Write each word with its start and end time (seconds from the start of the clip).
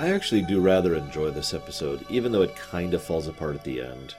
I 0.00 0.14
actually 0.14 0.40
do 0.40 0.60
rather 0.60 0.94
enjoy 0.94 1.30
this 1.30 1.52
episode, 1.52 2.06
even 2.08 2.32
though 2.32 2.40
it 2.40 2.56
kind 2.56 2.94
of 2.94 3.02
falls 3.02 3.26
apart 3.26 3.56
at 3.56 3.64
the 3.64 3.82
end. 3.82 4.14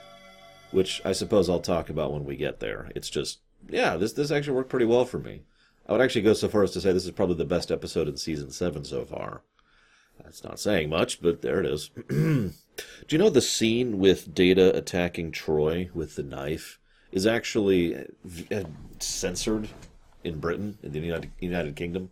Which 0.70 1.02
I 1.04 1.10
suppose 1.10 1.50
I'll 1.50 1.58
talk 1.58 1.90
about 1.90 2.12
when 2.12 2.24
we 2.24 2.36
get 2.36 2.60
there. 2.60 2.92
It's 2.94 3.10
just, 3.10 3.40
yeah, 3.68 3.96
this, 3.96 4.12
this 4.12 4.30
actually 4.30 4.54
worked 4.54 4.70
pretty 4.70 4.86
well 4.86 5.04
for 5.04 5.18
me. 5.18 5.42
I 5.88 5.90
would 5.90 6.00
actually 6.00 6.22
go 6.22 6.34
so 6.34 6.48
far 6.48 6.62
as 6.62 6.70
to 6.70 6.80
say 6.80 6.92
this 6.92 7.04
is 7.04 7.10
probably 7.10 7.34
the 7.34 7.44
best 7.44 7.72
episode 7.72 8.06
in 8.06 8.16
season 8.16 8.52
7 8.52 8.84
so 8.84 9.04
far. 9.04 9.42
That's 10.22 10.44
not 10.44 10.60
saying 10.60 10.88
much, 10.88 11.20
but 11.20 11.42
there 11.42 11.58
it 11.58 11.66
is. 11.66 11.90
Do 12.08 12.52
you 13.08 13.18
know 13.18 13.28
the 13.28 13.40
scene 13.40 13.98
with 13.98 14.32
Data 14.32 14.76
attacking 14.76 15.32
Troi 15.32 15.92
with 15.92 16.14
the 16.14 16.22
knife 16.22 16.78
is 17.10 17.26
actually 17.26 17.96
uh, 18.52 18.62
censored 19.00 19.68
in 20.22 20.38
Britain, 20.38 20.78
in 20.80 20.92
the 20.92 21.00
United, 21.00 21.32
United 21.40 21.74
Kingdom? 21.74 22.10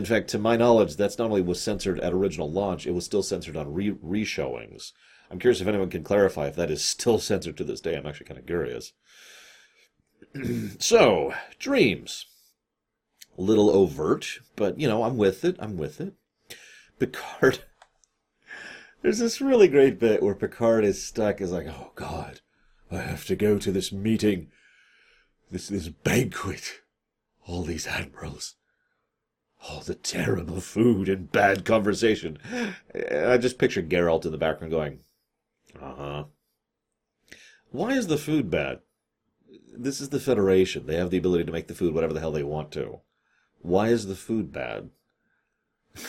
In 0.00 0.06
fact, 0.06 0.28
to 0.28 0.38
my 0.38 0.56
knowledge, 0.56 0.96
that's 0.96 1.18
not 1.18 1.26
only 1.26 1.42
was 1.42 1.60
censored 1.60 2.00
at 2.00 2.14
original 2.14 2.50
launch, 2.50 2.86
it 2.86 2.92
was 2.92 3.04
still 3.04 3.22
censored 3.22 3.54
on 3.54 3.74
re 3.74 3.90
reshowings. 3.90 4.92
I'm 5.30 5.38
curious 5.38 5.60
if 5.60 5.68
anyone 5.68 5.90
can 5.90 6.02
clarify 6.02 6.46
if 6.46 6.56
that 6.56 6.70
is 6.70 6.82
still 6.82 7.18
censored 7.18 7.58
to 7.58 7.64
this 7.64 7.82
day. 7.82 7.96
I'm 7.98 8.06
actually 8.06 8.24
kind 8.24 8.40
of 8.40 8.46
curious. 8.46 8.94
so, 10.78 11.34
dreams. 11.58 12.24
A 13.36 13.42
little 13.42 13.68
overt, 13.68 14.38
but 14.56 14.80
you 14.80 14.88
know, 14.88 15.02
I'm 15.02 15.18
with 15.18 15.44
it. 15.44 15.56
I'm 15.58 15.76
with 15.76 16.00
it. 16.00 16.14
Picard. 16.98 17.58
There's 19.02 19.18
this 19.18 19.42
really 19.42 19.68
great 19.68 20.00
bit 20.00 20.22
where 20.22 20.34
Picard 20.34 20.82
is 20.82 21.06
stuck, 21.06 21.42
is 21.42 21.52
like, 21.52 21.66
oh 21.66 21.92
God, 21.94 22.40
I 22.90 23.02
have 23.02 23.26
to 23.26 23.36
go 23.36 23.58
to 23.58 23.70
this 23.70 23.92
meeting, 23.92 24.48
this 25.50 25.68
this 25.68 25.88
banquet, 25.88 26.80
all 27.46 27.64
these 27.64 27.86
admirals, 27.86 28.54
all 29.68 29.80
the 29.80 29.94
terrible 29.94 30.60
food 30.60 31.08
and 31.08 31.30
bad 31.30 31.64
conversation. 31.64 32.38
I 32.94 33.38
just 33.38 33.58
picture 33.58 33.82
Geralt 33.82 34.24
in 34.24 34.32
the 34.32 34.38
background 34.38 34.72
going, 34.72 35.00
uh 35.80 35.94
huh. 35.94 36.24
Why 37.70 37.92
is 37.92 38.08
the 38.08 38.18
food 38.18 38.50
bad? 38.50 38.80
This 39.72 40.00
is 40.00 40.08
the 40.08 40.20
Federation. 40.20 40.86
They 40.86 40.96
have 40.96 41.10
the 41.10 41.18
ability 41.18 41.44
to 41.44 41.52
make 41.52 41.68
the 41.68 41.74
food 41.74 41.94
whatever 41.94 42.12
the 42.12 42.20
hell 42.20 42.32
they 42.32 42.42
want 42.42 42.72
to. 42.72 43.00
Why 43.60 43.88
is 43.88 44.06
the 44.06 44.16
food 44.16 44.52
bad? 44.52 44.90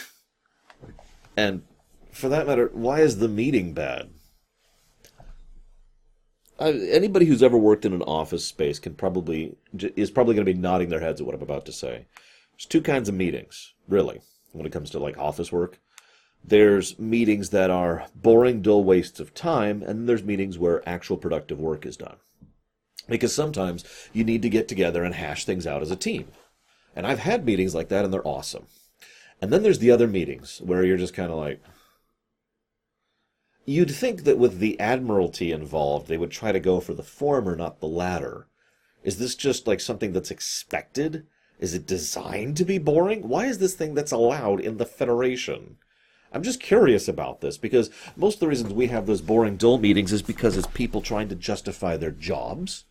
And 1.38 1.64
for 2.12 2.28
that 2.28 2.46
matter, 2.46 2.70
why 2.74 3.00
is 3.00 3.20
the 3.20 3.30
meeting 3.30 3.74
bad? 3.74 4.10
Uh, 6.60 6.74
anybody 6.90 7.26
who's 7.26 7.42
ever 7.42 7.58
worked 7.58 7.86
in 7.86 7.94
an 7.94 8.02
office 8.04 8.46
space 8.46 8.80
can 8.80 8.94
probably 8.94 9.56
is 9.74 10.12
probably 10.12 10.36
going 10.36 10.46
to 10.46 10.54
be 10.54 10.60
nodding 10.60 10.90
their 10.90 11.00
heads 11.00 11.22
at 11.22 11.26
what 11.26 11.34
I'm 11.34 11.42
about 11.42 11.66
to 11.68 11.72
say. 11.72 12.06
There's 12.62 12.68
two 12.68 12.82
kinds 12.84 13.10
of 13.10 13.16
meetings, 13.16 13.74
really, 13.88 14.22
when 14.52 14.68
it 14.68 14.72
comes 14.72 14.92
to 14.92 15.00
like 15.00 15.18
office 15.18 15.52
work. 15.52 15.80
There's 16.44 17.00
meetings 17.00 17.50
that 17.50 17.72
are 17.72 18.06
boring, 18.14 18.62
dull 18.62 18.84
wastes 18.84 19.20
of 19.20 19.34
time, 19.34 19.82
and 19.82 20.08
there's 20.08 20.22
meetings 20.22 20.60
where 20.60 20.88
actual 20.88 21.18
productive 21.18 21.60
work 21.60 21.88
is 21.88 21.98
done. 21.98 22.18
Because 23.10 23.34
sometimes 23.34 23.84
you 24.14 24.24
need 24.24 24.44
to 24.44 24.50
get 24.50 24.68
together 24.68 25.04
and 25.04 25.16
hash 25.16 25.44
things 25.44 25.66
out 25.66 25.82
as 25.82 25.90
a 25.90 25.96
team. 25.96 26.28
And 26.96 27.08
I've 27.08 27.18
had 27.18 27.46
meetings 27.46 27.74
like 27.74 27.90
that, 27.90 28.06
and 28.06 28.14
they're 28.14 28.28
awesome. 28.28 28.68
And 29.42 29.52
then 29.52 29.64
there's 29.64 29.80
the 29.80 29.90
other 29.90 30.08
meetings 30.08 30.62
where 30.64 30.86
you're 30.86 30.98
just 30.98 31.16
kind 31.16 31.32
of 31.32 31.40
like. 31.40 31.64
You'd 33.66 33.90
think 33.90 34.24
that 34.26 34.38
with 34.38 34.60
the 34.60 34.80
Admiralty 34.80 35.52
involved, 35.52 36.08
they 36.08 36.18
would 36.18 36.30
try 36.30 36.52
to 36.52 36.60
go 36.60 36.80
for 36.80 36.94
the 36.94 37.02
former, 37.02 37.56
not 37.56 37.80
the 37.80 37.88
latter. 37.88 38.46
Is 39.04 39.18
this 39.18 39.34
just 39.34 39.66
like 39.66 39.80
something 39.80 40.14
that's 40.14 40.30
expected? 40.30 41.26
Is 41.62 41.76
it 41.76 41.86
designed 41.86 42.58
to 42.58 42.66
be 42.66 42.80
boring? 42.80 43.28
Why 43.30 43.46
is 43.46 43.60
this 43.60 43.76
thing 43.76 43.94
that's 43.94 44.12
allowed 44.12 44.60
in 44.60 44.78
the 44.78 44.86
Federation? 44.86 45.78
I'm 46.34 46.44
just 46.44 46.60
curious 46.60 47.08
about 47.08 47.42
this 47.42 47.58
because 47.58 47.92
most 48.16 48.36
of 48.36 48.40
the 48.42 48.48
reasons 48.48 48.74
we 48.74 48.88
have 48.88 49.06
those 49.06 49.22
boring, 49.22 49.58
dull 49.58 49.78
meetings 49.78 50.12
is 50.12 50.24
because 50.24 50.58
it's 50.58 50.68
people 50.68 51.02
trying 51.02 51.30
to 51.30 51.36
justify 51.36 51.98
their 51.98 52.12
jobs 52.12 52.86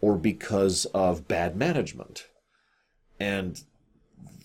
or 0.00 0.16
because 0.16 0.84
of 0.86 1.26
bad 1.26 1.56
management. 1.56 2.28
And 3.18 3.60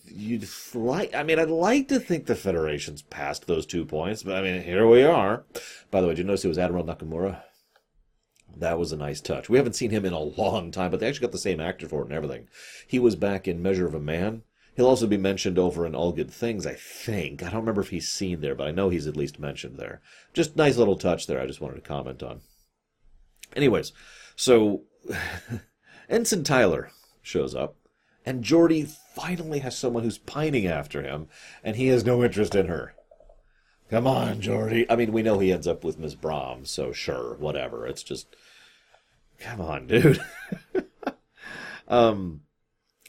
you'd 0.05 0.47
like 0.73 1.13
I 1.13 1.21
mean 1.21 1.37
I'd 1.37 1.49
like 1.49 1.87
to 1.89 1.99
think 1.99 2.25
the 2.25 2.35
Federation's 2.35 3.01
past 3.03 3.45
those 3.45 3.66
two 3.66 3.85
points, 3.85 4.23
but 4.23 4.35
I 4.35 4.41
mean 4.41 4.63
here 4.63 4.87
we 4.87 5.03
are. 5.03 5.43
By 5.91 6.01
the 6.01 6.07
way, 6.07 6.13
did 6.13 6.19
you 6.19 6.23
notice 6.23 6.45
it 6.45 6.49
was 6.49 6.57
Admiral 6.57 6.85
Nakamura? 6.85 7.41
That 8.59 8.79
was 8.79 8.91
a 8.91 8.97
nice 8.97 9.22
touch. 9.22 9.50
We 9.50 9.57
haven't 9.57 9.75
seen 9.75 9.91
him 9.91 10.06
in 10.06 10.13
a 10.13 10.19
long 10.19 10.72
time, 10.72 10.91
but 10.91 11.00
they 11.00 11.07
actually 11.07 11.28
got 11.28 11.31
the 11.31 11.38
same 11.38 11.59
actor 11.59 11.88
for 11.88 12.01
it 12.01 12.06
and 12.06 12.13
everything. 12.13 12.47
He 12.88 13.00
was 13.00 13.16
back 13.16 13.47
in 13.47 13.62
Measure 13.62 13.85
of 13.85 13.94
a 13.94 14.00
Man. 14.00 14.44
He'll 14.75 14.88
also 14.88 15.07
be 15.07 15.18
mentioned 15.18 15.57
over 15.57 15.85
in 15.85 15.95
All 15.95 16.12
Good 16.12 16.29
Things, 16.29 16.67
I 16.67 16.75
think. 16.75 17.41
I 17.41 17.46
don't 17.46 17.62
remember 17.62 17.81
if 17.81 17.90
he's 17.90 18.07
seen 18.07 18.41
there, 18.41 18.53
but 18.53 18.67
I 18.67 18.72
know 18.72 18.90
he's 18.90 19.07
at 19.07 19.17
least 19.17 19.40
mentioned 19.40 19.78
there. 19.78 20.01
Just 20.34 20.56
nice 20.56 20.78
little 20.78 20.97
touch 20.97 21.25
there 21.25 21.41
I 21.41 21.47
just 21.47 21.62
wanted 21.62 21.75
to 21.75 21.81
comment 21.81 22.22
on. 22.22 22.41
Anyways, 23.56 23.91
so 24.35 24.84
Ensign 26.09 26.44
Tyler 26.44 26.91
shows 27.23 27.56
up, 27.56 27.75
and 28.25 28.44
Geordi 28.44 28.88
finally 29.16 29.59
has 29.59 29.75
someone 29.75 30.03
who's 30.03 30.19
pining 30.19 30.67
after 30.67 31.01
him, 31.01 31.28
and 31.63 31.75
he 31.75 31.88
has 31.88 32.06
no 32.06 32.23
interest 32.23 32.53
in 32.53 32.67
her. 32.67 32.94
Come 33.89 34.05
on, 34.05 34.41
Geordi. 34.41 34.85
I 34.89 34.95
mean, 34.97 35.13
we 35.13 35.21
know 35.21 35.39
he 35.39 35.51
ends 35.51 35.67
up 35.67 35.83
with 35.83 35.97
Miss 35.97 36.13
Brahms, 36.13 36.69
so 36.69 36.91
sure, 36.91 37.35
whatever. 37.35 37.87
It's 37.87 38.03
just, 38.03 38.35
come 39.39 39.61
on, 39.61 39.87
dude. 39.87 40.19
um, 41.87 42.41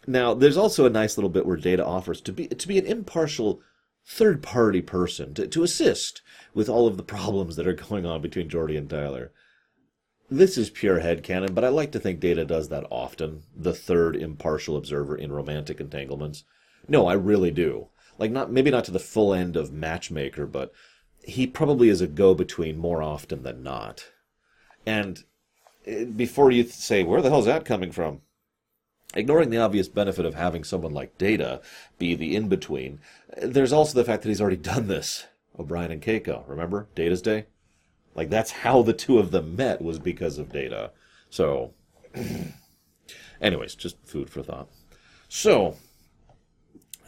now 0.06 0.34
there's 0.34 0.56
also 0.56 0.86
a 0.86 0.90
nice 0.90 1.18
little 1.18 1.30
bit 1.30 1.46
where 1.46 1.56
Data 1.56 1.84
offers 1.84 2.20
to 2.22 2.32
be 2.32 2.46
to 2.46 2.68
be 2.68 2.78
an 2.78 2.86
impartial 2.86 3.60
third 4.06 4.42
party 4.42 4.80
person 4.80 5.34
to, 5.34 5.46
to 5.48 5.62
assist 5.62 6.22
with 6.54 6.68
all 6.68 6.86
of 6.86 6.96
the 6.96 7.02
problems 7.02 7.56
that 7.56 7.66
are 7.66 7.74
going 7.74 8.06
on 8.06 8.22
between 8.22 8.48
Geordi 8.48 8.78
and 8.78 8.88
Tyler. 8.88 9.32
This 10.30 10.56
is 10.56 10.70
pure 10.70 11.00
headcanon, 11.00 11.54
but 11.54 11.64
I 11.64 11.68
like 11.68 11.92
to 11.92 12.00
think 12.00 12.20
Data 12.20 12.44
does 12.44 12.68
that 12.68 12.86
often, 12.90 13.42
the 13.56 13.74
third 13.74 14.14
impartial 14.14 14.76
observer 14.76 15.16
in 15.16 15.32
romantic 15.32 15.80
entanglements. 15.80 16.44
No, 16.86 17.06
I 17.06 17.14
really 17.14 17.50
do. 17.50 17.88
Like 18.18 18.30
not 18.30 18.50
maybe 18.50 18.70
not 18.70 18.84
to 18.84 18.90
the 18.90 18.98
full 18.98 19.32
end 19.32 19.56
of 19.56 19.72
matchmaker, 19.72 20.46
but 20.46 20.72
he 21.22 21.46
probably 21.46 21.88
is 21.88 22.00
a 22.00 22.06
go-between 22.06 22.78
more 22.78 23.02
often 23.02 23.42
than 23.42 23.62
not. 23.62 24.06
And 24.84 25.24
eh, 25.86 26.04
before 26.04 26.50
you 26.50 26.64
say, 26.64 27.02
where 27.04 27.22
the 27.22 27.30
hell's 27.30 27.46
that 27.46 27.64
coming 27.64 27.92
from? 27.92 28.22
Ignoring 29.14 29.50
the 29.50 29.58
obvious 29.58 29.88
benefit 29.88 30.26
of 30.26 30.34
having 30.34 30.64
someone 30.64 30.92
like 30.92 31.16
Data 31.16 31.62
be 31.98 32.14
the 32.14 32.36
in-between, 32.36 33.00
there's 33.40 33.72
also 33.72 33.94
the 33.94 34.04
fact 34.04 34.22
that 34.22 34.28
he's 34.28 34.40
already 34.40 34.56
done 34.56 34.88
this. 34.88 35.26
O'Brien 35.58 35.90
and 35.90 36.02
Keiko, 36.02 36.46
remember? 36.46 36.88
Data's 36.94 37.22
Day? 37.22 37.46
Like 38.14 38.30
that's 38.30 38.50
how 38.50 38.82
the 38.82 38.92
two 38.92 39.18
of 39.18 39.30
them 39.30 39.56
met 39.56 39.80
was 39.80 39.98
because 39.98 40.38
of 40.38 40.52
data. 40.52 40.90
So, 41.30 41.74
anyways, 43.40 43.74
just 43.74 43.96
food 44.04 44.28
for 44.30 44.42
thought. 44.42 44.68
So, 45.28 45.76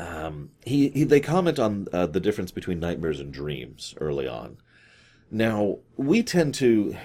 um, 0.01 0.51
he, 0.65 0.89
he 0.89 1.05
they 1.05 1.21
comment 1.21 1.59
on 1.59 1.87
uh, 1.93 2.07
the 2.07 2.21
difference 2.21 2.51
between 2.51 2.81
nightmares 2.81 3.21
and 3.21 3.33
dreams 3.33 3.95
early 3.99 4.27
on. 4.27 4.57
Now 5.31 5.79
we 5.97 6.23
tend 6.23 6.55
to, 6.57 6.97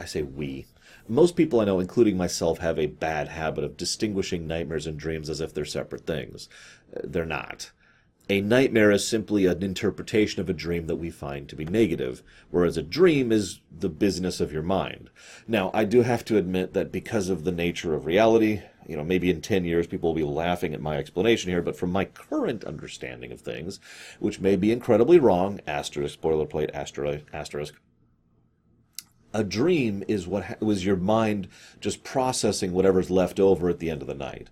I 0.00 0.06
say 0.06 0.22
we, 0.22 0.66
most 1.08 1.36
people 1.36 1.60
I 1.60 1.64
know, 1.64 1.78
including 1.78 2.16
myself, 2.16 2.58
have 2.58 2.78
a 2.78 2.86
bad 2.86 3.28
habit 3.28 3.64
of 3.64 3.76
distinguishing 3.76 4.46
nightmares 4.46 4.86
and 4.86 4.98
dreams 4.98 5.28
as 5.28 5.40
if 5.40 5.54
they're 5.54 5.64
separate 5.64 6.06
things. 6.06 6.48
They're 7.04 7.24
not. 7.24 7.70
A 8.28 8.40
nightmare 8.40 8.90
is 8.90 9.06
simply 9.06 9.46
an 9.46 9.62
interpretation 9.62 10.40
of 10.40 10.50
a 10.50 10.52
dream 10.52 10.88
that 10.88 10.96
we 10.96 11.10
find 11.10 11.48
to 11.48 11.54
be 11.54 11.64
negative, 11.64 12.24
whereas 12.50 12.76
a 12.76 12.82
dream 12.82 13.30
is 13.30 13.60
the 13.70 13.88
business 13.88 14.40
of 14.40 14.52
your 14.52 14.64
mind. 14.64 15.10
Now, 15.46 15.70
I 15.72 15.84
do 15.84 16.02
have 16.02 16.24
to 16.24 16.36
admit 16.36 16.72
that 16.72 16.90
because 16.90 17.28
of 17.28 17.44
the 17.44 17.52
nature 17.52 17.94
of 17.94 18.04
reality, 18.04 18.62
you 18.88 18.96
know, 18.96 19.04
maybe 19.04 19.30
in 19.30 19.40
10 19.40 19.64
years 19.64 19.86
people 19.86 20.10
will 20.10 20.16
be 20.16 20.24
laughing 20.24 20.74
at 20.74 20.80
my 20.80 20.96
explanation 20.96 21.50
here, 21.50 21.62
but 21.62 21.76
from 21.76 21.90
my 21.90 22.04
current 22.04 22.64
understanding 22.64 23.32
of 23.32 23.40
things, 23.40 23.80
which 24.18 24.40
may 24.40 24.56
be 24.56 24.72
incredibly 24.72 25.18
wrong, 25.18 25.60
asterisk, 25.66 26.20
boilerplate, 26.20 26.70
asterisk, 26.74 27.24
asterisk, 27.32 27.74
a 29.34 29.44
dream 29.44 30.02
is 30.08 30.26
what 30.26 30.60
was 30.62 30.84
your 30.84 30.96
mind 30.96 31.48
just 31.80 32.04
processing 32.04 32.72
whatever's 32.72 33.10
left 33.10 33.38
over 33.38 33.68
at 33.68 33.80
the 33.80 33.90
end 33.90 34.00
of 34.00 34.08
the 34.08 34.14
night 34.14 34.48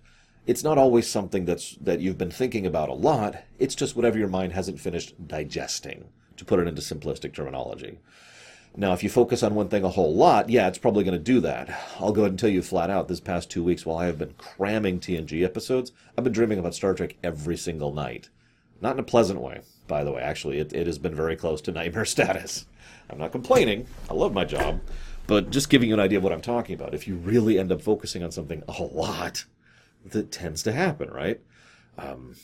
it's 0.47 0.63
not 0.63 0.77
always 0.77 1.07
something 1.07 1.45
that's 1.45 1.75
that 1.77 1.99
you've 1.99 2.17
been 2.17 2.31
thinking 2.31 2.65
about 2.65 2.89
a 2.89 2.93
lot. 2.93 3.43
It's 3.57 3.75
just 3.75 3.95
whatever 3.95 4.17
your 4.17 4.27
mind 4.27 4.53
hasn't 4.53 4.79
finished 4.79 5.27
digesting, 5.27 6.05
to 6.37 6.45
put 6.45 6.59
it 6.59 6.67
into 6.67 6.81
simplistic 6.81 7.33
terminology. 7.33 7.99
Now, 8.77 8.91
if 8.91 9.03
you 9.03 9.09
focus 9.09 9.41
on 9.41 9.55
one 9.55 9.69
thing 9.69 9.85
a 9.85 9.89
whole 9.89 10.13
lot, 10.13 10.49
yeah, 10.49 10.67
it's 10.67 10.77
probably 10.77 11.05
going 11.05 11.17
to 11.17 11.23
do 11.23 11.39
that. 11.41 11.69
I'll 11.99 12.11
go 12.11 12.21
ahead 12.21 12.31
and 12.31 12.39
tell 12.39 12.49
you 12.49 12.61
flat 12.61 12.89
out 12.89 13.07
this 13.07 13.21
past 13.21 13.49
two 13.49 13.63
weeks 13.63 13.85
while 13.85 13.97
I 13.97 14.05
have 14.05 14.19
been 14.19 14.33
cramming 14.37 14.99
TNG 14.99 15.43
episodes, 15.45 15.93
I've 16.17 16.25
been 16.25 16.33
dreaming 16.33 16.59
about 16.59 16.75
Star 16.75 16.93
Trek 16.93 17.15
every 17.23 17.55
single 17.55 17.93
night. 17.93 18.29
Not 18.81 18.93
in 18.93 18.99
a 18.99 19.03
pleasant 19.03 19.39
way, 19.39 19.61
by 19.87 20.03
the 20.03 20.11
way. 20.11 20.21
Actually, 20.21 20.59
it, 20.59 20.73
it 20.73 20.87
has 20.87 20.99
been 20.99 21.15
very 21.15 21.37
close 21.37 21.61
to 21.61 21.71
nightmare 21.71 22.05
status. 22.05 22.65
I'm 23.09 23.17
not 23.17 23.31
complaining. 23.31 23.87
I 24.09 24.13
love 24.13 24.33
my 24.33 24.43
job. 24.43 24.81
But 25.27 25.51
just 25.51 25.69
giving 25.69 25.87
you 25.87 25.95
an 25.95 26.01
idea 26.01 26.17
of 26.17 26.23
what 26.23 26.33
I'm 26.33 26.41
talking 26.41 26.75
about. 26.75 26.93
If 26.93 27.07
you 27.07 27.15
really 27.15 27.57
end 27.57 27.71
up 27.71 27.81
focusing 27.81 28.23
on 28.23 28.31
something 28.31 28.61
a 28.67 28.83
lot, 28.83 29.45
that 30.05 30.31
tends 30.31 30.61
to 30.63 30.71
happen, 30.71 31.09
right? 31.09 31.39
Um, 31.97 32.35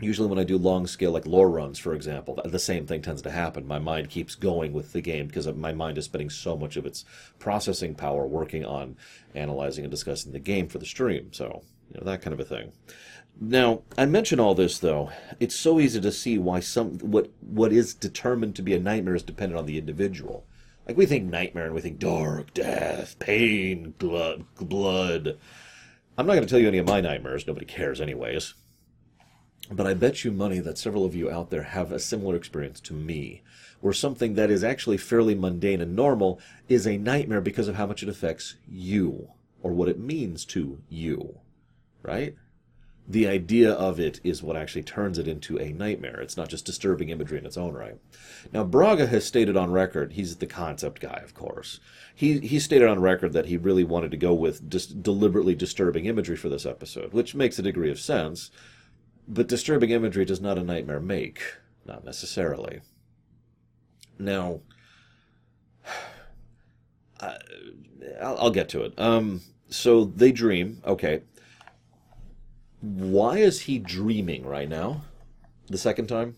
usually 0.00 0.28
when 0.28 0.38
I 0.38 0.44
do 0.44 0.58
long 0.58 0.86
scale, 0.86 1.12
like 1.12 1.26
lore 1.26 1.50
runs, 1.50 1.78
for 1.78 1.94
example, 1.94 2.40
the 2.44 2.58
same 2.58 2.86
thing 2.86 3.02
tends 3.02 3.22
to 3.22 3.30
happen. 3.30 3.66
My 3.66 3.78
mind 3.78 4.10
keeps 4.10 4.34
going 4.34 4.72
with 4.72 4.92
the 4.92 5.00
game 5.00 5.26
because 5.26 5.46
my 5.46 5.72
mind 5.72 5.98
is 5.98 6.04
spending 6.06 6.30
so 6.30 6.56
much 6.56 6.76
of 6.76 6.86
its 6.86 7.04
processing 7.38 7.94
power 7.94 8.26
working 8.26 8.64
on 8.64 8.96
analyzing 9.34 9.84
and 9.84 9.90
discussing 9.90 10.32
the 10.32 10.38
game 10.38 10.68
for 10.68 10.78
the 10.78 10.86
stream. 10.86 11.32
So, 11.32 11.62
you 11.92 12.00
know, 12.00 12.06
that 12.06 12.22
kind 12.22 12.34
of 12.34 12.40
a 12.40 12.44
thing. 12.44 12.72
Now, 13.40 13.82
I 13.96 14.06
mention 14.06 14.40
all 14.40 14.54
this 14.54 14.78
though. 14.78 15.10
It's 15.38 15.54
so 15.54 15.80
easy 15.80 16.00
to 16.00 16.12
see 16.12 16.36
why 16.38 16.60
some 16.60 16.98
what 16.98 17.30
what 17.40 17.72
is 17.72 17.94
determined 17.94 18.56
to 18.56 18.62
be 18.62 18.74
a 18.74 18.80
nightmare 18.80 19.14
is 19.14 19.22
dependent 19.22 19.58
on 19.58 19.66
the 19.66 19.78
individual. 19.78 20.44
Like 20.86 20.96
we 20.96 21.06
think 21.06 21.24
nightmare 21.24 21.66
and 21.66 21.74
we 21.74 21.80
think 21.80 21.98
dark, 21.98 22.52
death, 22.52 23.18
pain, 23.18 23.94
blood, 23.98 24.44
blood. 24.56 25.38
I'm 26.18 26.26
not 26.26 26.34
going 26.34 26.44
to 26.46 26.50
tell 26.50 26.58
you 26.58 26.68
any 26.68 26.78
of 26.78 26.86
my 26.86 27.00
nightmares. 27.00 27.46
Nobody 27.46 27.64
cares, 27.64 28.00
anyways. 28.00 28.54
But 29.70 29.86
I 29.86 29.94
bet 29.94 30.24
you 30.24 30.32
money 30.32 30.58
that 30.58 30.78
several 30.78 31.04
of 31.04 31.14
you 31.14 31.30
out 31.30 31.50
there 31.50 31.62
have 31.62 31.92
a 31.92 32.00
similar 32.00 32.34
experience 32.34 32.80
to 32.80 32.92
me, 32.92 33.42
where 33.80 33.92
something 33.92 34.34
that 34.34 34.50
is 34.50 34.64
actually 34.64 34.96
fairly 34.96 35.34
mundane 35.34 35.80
and 35.80 35.94
normal 35.94 36.40
is 36.68 36.86
a 36.86 36.98
nightmare 36.98 37.40
because 37.40 37.68
of 37.68 37.76
how 37.76 37.86
much 37.86 38.02
it 38.02 38.08
affects 38.08 38.56
you, 38.68 39.28
or 39.62 39.72
what 39.72 39.88
it 39.88 39.98
means 39.98 40.44
to 40.46 40.80
you. 40.88 41.38
Right? 42.02 42.34
The 43.08 43.26
idea 43.26 43.72
of 43.72 43.98
it 43.98 44.20
is 44.22 44.42
what 44.42 44.56
actually 44.56 44.82
turns 44.84 45.18
it 45.18 45.26
into 45.26 45.58
a 45.58 45.72
nightmare. 45.72 46.20
It's 46.20 46.36
not 46.36 46.48
just 46.48 46.64
disturbing 46.64 47.08
imagery 47.08 47.38
in 47.38 47.46
its 47.46 47.56
own 47.56 47.74
right. 47.74 47.96
Now, 48.52 48.62
Braga 48.64 49.06
has 49.06 49.24
stated 49.24 49.56
on 49.56 49.72
record, 49.72 50.12
he's 50.12 50.36
the 50.36 50.46
concept 50.46 51.00
guy, 51.00 51.20
of 51.24 51.34
course. 51.34 51.80
He, 52.14 52.38
he 52.40 52.60
stated 52.60 52.88
on 52.88 53.00
record 53.00 53.32
that 53.32 53.46
he 53.46 53.56
really 53.56 53.84
wanted 53.84 54.12
to 54.12 54.16
go 54.16 54.32
with 54.32 54.68
dis- 54.68 54.86
deliberately 54.86 55.54
disturbing 55.54 56.06
imagery 56.06 56.36
for 56.36 56.48
this 56.48 56.66
episode, 56.66 57.12
which 57.12 57.34
makes 57.34 57.58
a 57.58 57.62
degree 57.62 57.90
of 57.90 57.98
sense 57.98 58.50
but 59.30 59.46
disturbing 59.46 59.90
imagery 59.90 60.24
does 60.24 60.40
not 60.40 60.58
a 60.58 60.64
nightmare 60.64 61.00
make. 61.00 61.40
Not 61.86 62.04
necessarily. 62.04 62.80
Now, 64.18 64.60
uh, 67.20 67.38
I'll, 68.20 68.38
I'll, 68.38 68.50
get 68.50 68.68
to 68.70 68.82
it. 68.82 68.92
Um, 68.98 69.40
so 69.68 70.04
they 70.04 70.32
dream. 70.32 70.82
Okay. 70.84 71.22
Why 72.80 73.38
is 73.38 73.60
he 73.60 73.78
dreaming 73.78 74.44
right 74.44 74.68
now? 74.68 75.02
The 75.68 75.78
second 75.78 76.08
time? 76.08 76.36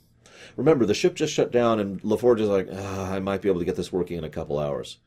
Remember, 0.57 0.85
the 0.85 0.93
ship 0.93 1.15
just 1.15 1.33
shut 1.33 1.51
down, 1.51 1.81
and 1.81 2.03
LaForge 2.03 2.41
is 2.41 2.49
like, 2.49 2.69
ah, 2.71 3.13
I 3.13 3.21
might 3.21 3.41
be 3.41 3.49
able 3.49 3.61
to 3.61 3.65
get 3.65 3.77
this 3.77 3.93
working 3.93 4.19
in 4.19 4.25
a 4.25 4.29
couple 4.29 4.59
hours. 4.59 4.99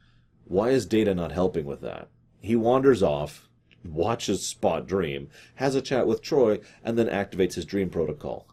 Why 0.46 0.70
is 0.70 0.86
Data 0.86 1.14
not 1.14 1.34
helping 1.34 1.66
with 1.66 1.82
that? 1.82 2.08
He 2.42 2.56
wanders 2.56 3.04
off 3.04 3.48
watches 3.88 4.46
Spot 4.46 4.88
dream, 4.88 5.30
has 5.56 5.76
a 5.76 5.82
chat 5.82 6.08
with 6.08 6.22
Troi, 6.22 6.62
and 6.84 6.98
then 6.98 7.08
activates 7.08 7.56
his 7.56 7.66
dream 7.66 7.90
protocol. 7.90 8.48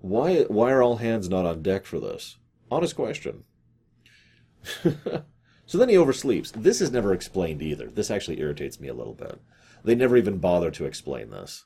Why 0.00 0.42
why 0.44 0.70
are 0.72 0.82
all 0.82 0.96
hands 0.96 1.28
not 1.28 1.46
on 1.46 1.62
deck 1.62 1.84
for 1.84 2.00
this? 2.00 2.38
Honest 2.70 2.96
question. 2.96 3.44
so 5.66 5.78
then 5.78 5.88
he 5.88 5.96
oversleeps. 5.96 6.52
This 6.52 6.80
is 6.80 6.90
never 6.90 7.12
explained 7.12 7.62
either. 7.62 7.88
This 7.90 8.10
actually 8.10 8.40
irritates 8.40 8.80
me 8.80 8.88
a 8.88 8.94
little 8.94 9.14
bit. 9.14 9.40
They 9.84 9.94
never 9.94 10.16
even 10.16 10.38
bother 10.38 10.70
to 10.72 10.84
explain 10.84 11.30
this. 11.30 11.64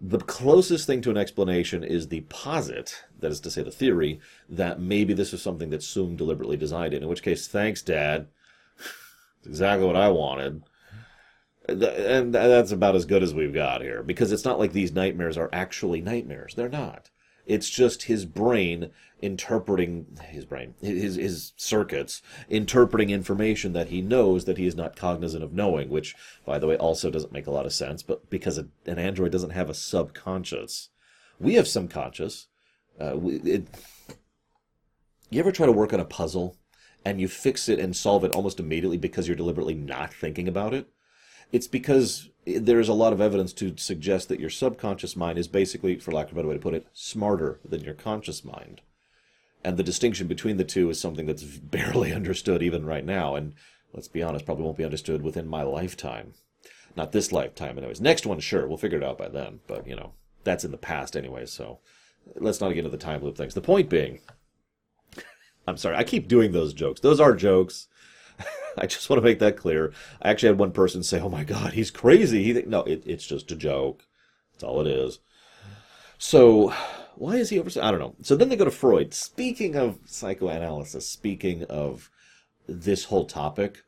The 0.00 0.18
closest 0.18 0.86
thing 0.86 1.00
to 1.02 1.10
an 1.10 1.16
explanation 1.16 1.84
is 1.84 2.08
the 2.08 2.22
posit, 2.22 3.04
that 3.20 3.30
is 3.30 3.40
to 3.40 3.50
say, 3.50 3.62
the 3.62 3.70
theory, 3.70 4.20
that 4.48 4.80
maybe 4.80 5.14
this 5.14 5.32
is 5.32 5.40
something 5.40 5.70
that 5.70 5.82
Soong 5.82 6.16
deliberately 6.16 6.56
designed 6.56 6.92
it. 6.92 7.02
In 7.02 7.08
which 7.08 7.22
case, 7.22 7.46
thanks, 7.46 7.82
Dad. 7.82 8.26
exactly 9.46 9.86
what 9.86 9.96
I 9.96 10.08
wanted 10.08 10.64
and 11.68 12.34
that's 12.34 12.72
about 12.72 12.96
as 12.96 13.04
good 13.04 13.22
as 13.22 13.34
we've 13.34 13.54
got 13.54 13.82
here 13.82 14.02
because 14.02 14.32
it's 14.32 14.44
not 14.44 14.58
like 14.58 14.72
these 14.72 14.92
nightmares 14.92 15.36
are 15.36 15.50
actually 15.52 16.00
nightmares. 16.00 16.54
They're 16.54 16.68
not. 16.68 17.10
It's 17.46 17.70
just 17.70 18.04
his 18.04 18.24
brain 18.24 18.90
interpreting 19.20 20.18
his 20.30 20.44
brain 20.44 20.74
his 20.80 21.14
his 21.14 21.52
circuits 21.56 22.22
interpreting 22.48 23.10
information 23.10 23.72
that 23.72 23.88
he 23.88 24.02
knows 24.02 24.46
that 24.46 24.58
he 24.58 24.66
is 24.66 24.74
not 24.74 24.96
cognizant 24.96 25.44
of 25.44 25.52
knowing 25.52 25.88
which 25.88 26.16
by 26.44 26.58
the 26.58 26.66
way 26.66 26.76
also 26.76 27.08
doesn't 27.08 27.32
make 27.32 27.46
a 27.46 27.50
lot 27.50 27.64
of 27.64 27.72
sense 27.72 28.02
but 28.02 28.28
because 28.28 28.58
an 28.58 28.72
android 28.86 29.30
doesn't 29.30 29.50
have 29.50 29.70
a 29.70 29.74
subconscious. 29.74 30.88
We 31.38 31.54
have 31.54 31.68
subconscious 31.68 32.48
uh, 32.98 33.16
we, 33.16 33.34
it, 33.36 33.68
you 35.30 35.38
ever 35.38 35.52
try 35.52 35.66
to 35.66 35.72
work 35.72 35.92
on 35.92 36.00
a 36.00 36.04
puzzle 36.04 36.56
and 37.04 37.20
you 37.20 37.28
fix 37.28 37.68
it 37.68 37.78
and 37.78 37.94
solve 37.94 38.24
it 38.24 38.34
almost 38.34 38.58
immediately 38.58 38.98
because 38.98 39.28
you're 39.28 39.36
deliberately 39.36 39.74
not 39.74 40.12
thinking 40.12 40.48
about 40.48 40.74
it 40.74 40.88
it's 41.52 41.68
because 41.68 42.30
there's 42.46 42.88
a 42.88 42.94
lot 42.94 43.12
of 43.12 43.20
evidence 43.20 43.52
to 43.52 43.76
suggest 43.76 44.28
that 44.28 44.40
your 44.40 44.50
subconscious 44.50 45.14
mind 45.14 45.38
is 45.38 45.46
basically, 45.46 45.98
for 45.98 46.10
lack 46.10 46.26
of 46.26 46.32
a 46.32 46.36
better 46.36 46.48
way 46.48 46.54
to 46.54 46.60
put 46.60 46.74
it, 46.74 46.86
smarter 46.92 47.60
than 47.64 47.84
your 47.84 47.94
conscious 47.94 48.44
mind. 48.44 48.80
And 49.62 49.76
the 49.76 49.84
distinction 49.84 50.26
between 50.26 50.56
the 50.56 50.64
two 50.64 50.90
is 50.90 50.98
something 50.98 51.26
that's 51.26 51.44
barely 51.44 52.12
understood 52.14 52.62
even 52.62 52.84
right 52.84 53.04
now, 53.04 53.36
and 53.36 53.54
let's 53.92 54.08
be 54.08 54.22
honest, 54.22 54.44
probably 54.44 54.64
won't 54.64 54.78
be 54.78 54.84
understood 54.84 55.22
within 55.22 55.46
my 55.46 55.62
lifetime. 55.62 56.34
Not 56.96 57.12
this 57.12 57.32
lifetime, 57.32 57.78
anyways. 57.78 58.00
Next 58.00 58.26
one, 58.26 58.40
sure, 58.40 58.66
we'll 58.66 58.76
figure 58.76 58.98
it 58.98 59.04
out 59.04 59.18
by 59.18 59.28
then, 59.28 59.60
but 59.66 59.86
you 59.86 59.94
know, 59.94 60.12
that's 60.44 60.64
in 60.64 60.72
the 60.72 60.76
past 60.78 61.16
anyway, 61.16 61.46
so 61.46 61.78
let's 62.36 62.60
not 62.60 62.70
get 62.70 62.78
into 62.78 62.90
the 62.90 62.96
time 62.96 63.22
loop 63.22 63.36
things. 63.36 63.54
The 63.54 63.60
point 63.60 63.88
being, 63.88 64.20
I'm 65.66 65.76
sorry, 65.76 65.96
I 65.96 66.04
keep 66.04 66.28
doing 66.28 66.52
those 66.52 66.74
jokes. 66.74 67.00
Those 67.00 67.20
are 67.20 67.34
jokes. 67.34 67.88
I 68.78 68.86
just 68.86 69.08
want 69.08 69.20
to 69.20 69.24
make 69.24 69.38
that 69.40 69.56
clear. 69.56 69.92
I 70.20 70.30
actually 70.30 70.48
had 70.48 70.58
one 70.58 70.72
person 70.72 71.02
say, 71.02 71.20
"Oh 71.20 71.28
my 71.28 71.44
God, 71.44 71.72
he's 71.72 71.90
crazy." 71.90 72.42
He 72.42 72.62
no, 72.62 72.82
it, 72.82 73.02
it's 73.06 73.26
just 73.26 73.50
a 73.50 73.56
joke. 73.56 74.04
That's 74.52 74.64
all 74.64 74.80
it 74.80 74.86
is. 74.86 75.20
So, 76.18 76.72
why 77.16 77.36
is 77.36 77.50
he 77.50 77.58
over? 77.58 77.70
I 77.80 77.90
don't 77.90 78.00
know. 78.00 78.14
So 78.22 78.36
then 78.36 78.48
they 78.48 78.56
go 78.56 78.64
to 78.64 78.70
Freud. 78.70 79.14
Speaking 79.14 79.76
of 79.76 79.98
psychoanalysis, 80.06 81.08
speaking 81.08 81.64
of 81.64 82.10
this 82.68 83.04
whole 83.04 83.26
topic, 83.26 83.82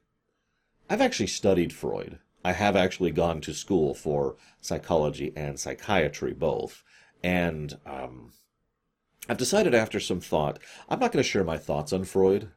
I've 0.90 1.00
actually 1.00 1.28
studied 1.28 1.72
Freud. 1.72 2.18
I 2.44 2.52
have 2.52 2.76
actually 2.76 3.10
gone 3.10 3.40
to 3.42 3.54
school 3.54 3.94
for 3.94 4.36
psychology 4.60 5.32
and 5.34 5.58
psychiatry 5.58 6.34
both, 6.34 6.82
and 7.22 7.78
um, 7.86 8.32
I've 9.28 9.38
decided 9.38 9.74
after 9.74 9.98
some 9.98 10.20
thought, 10.20 10.58
I'm 10.88 10.98
not 10.98 11.10
going 11.10 11.22
to 11.22 11.28
share 11.28 11.44
my 11.44 11.56
thoughts 11.56 11.92
on 11.92 12.04
Freud 12.04 12.50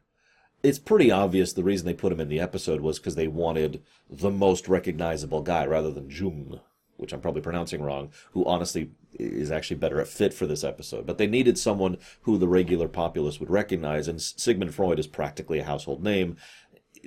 it's 0.62 0.78
pretty 0.78 1.10
obvious 1.10 1.52
the 1.52 1.62
reason 1.62 1.86
they 1.86 1.94
put 1.94 2.12
him 2.12 2.20
in 2.20 2.28
the 2.28 2.40
episode 2.40 2.80
was 2.80 2.98
because 2.98 3.14
they 3.14 3.28
wanted 3.28 3.82
the 4.10 4.30
most 4.30 4.68
recognizable 4.68 5.42
guy 5.42 5.64
rather 5.66 5.90
than 5.90 6.10
Jung, 6.10 6.60
which 6.96 7.12
I'm 7.12 7.20
probably 7.20 7.42
pronouncing 7.42 7.82
wrong, 7.82 8.10
who 8.32 8.44
honestly 8.44 8.90
is 9.14 9.50
actually 9.50 9.76
better 9.76 10.00
at 10.00 10.08
fit 10.08 10.34
for 10.34 10.46
this 10.46 10.64
episode. 10.64 11.06
But 11.06 11.18
they 11.18 11.26
needed 11.26 11.58
someone 11.58 11.98
who 12.22 12.38
the 12.38 12.48
regular 12.48 12.88
populace 12.88 13.38
would 13.38 13.50
recognize, 13.50 14.08
and 14.08 14.20
Sigmund 14.20 14.74
Freud 14.74 14.98
is 14.98 15.06
practically 15.06 15.60
a 15.60 15.64
household 15.64 16.02
name, 16.02 16.36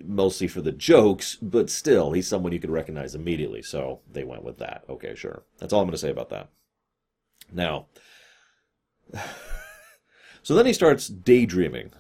mostly 0.04 0.48
for 0.48 0.62
the 0.62 0.72
jokes, 0.72 1.36
but 1.42 1.70
still, 1.70 2.14
he's 2.14 2.28
someone 2.28 2.54
you 2.54 2.60
could 2.60 2.70
recognize 2.70 3.16
immediately. 3.16 3.62
So 3.62 4.00
they 4.10 4.24
went 4.24 4.44
with 4.44 4.60
that. 4.60 4.84
Okay, 4.90 5.14
sure. 5.16 5.44
That's 5.60 5.74
all 5.74 5.82
I'm 5.82 5.88
going 5.88 5.94
to 5.94 5.98
say 5.98 6.10
about 6.10 6.30
that. 6.30 6.50
Now, 7.52 7.88
so 10.42 10.56
then 10.56 10.66
he 10.66 10.74
starts 10.74 11.08
daydreaming 11.08 11.92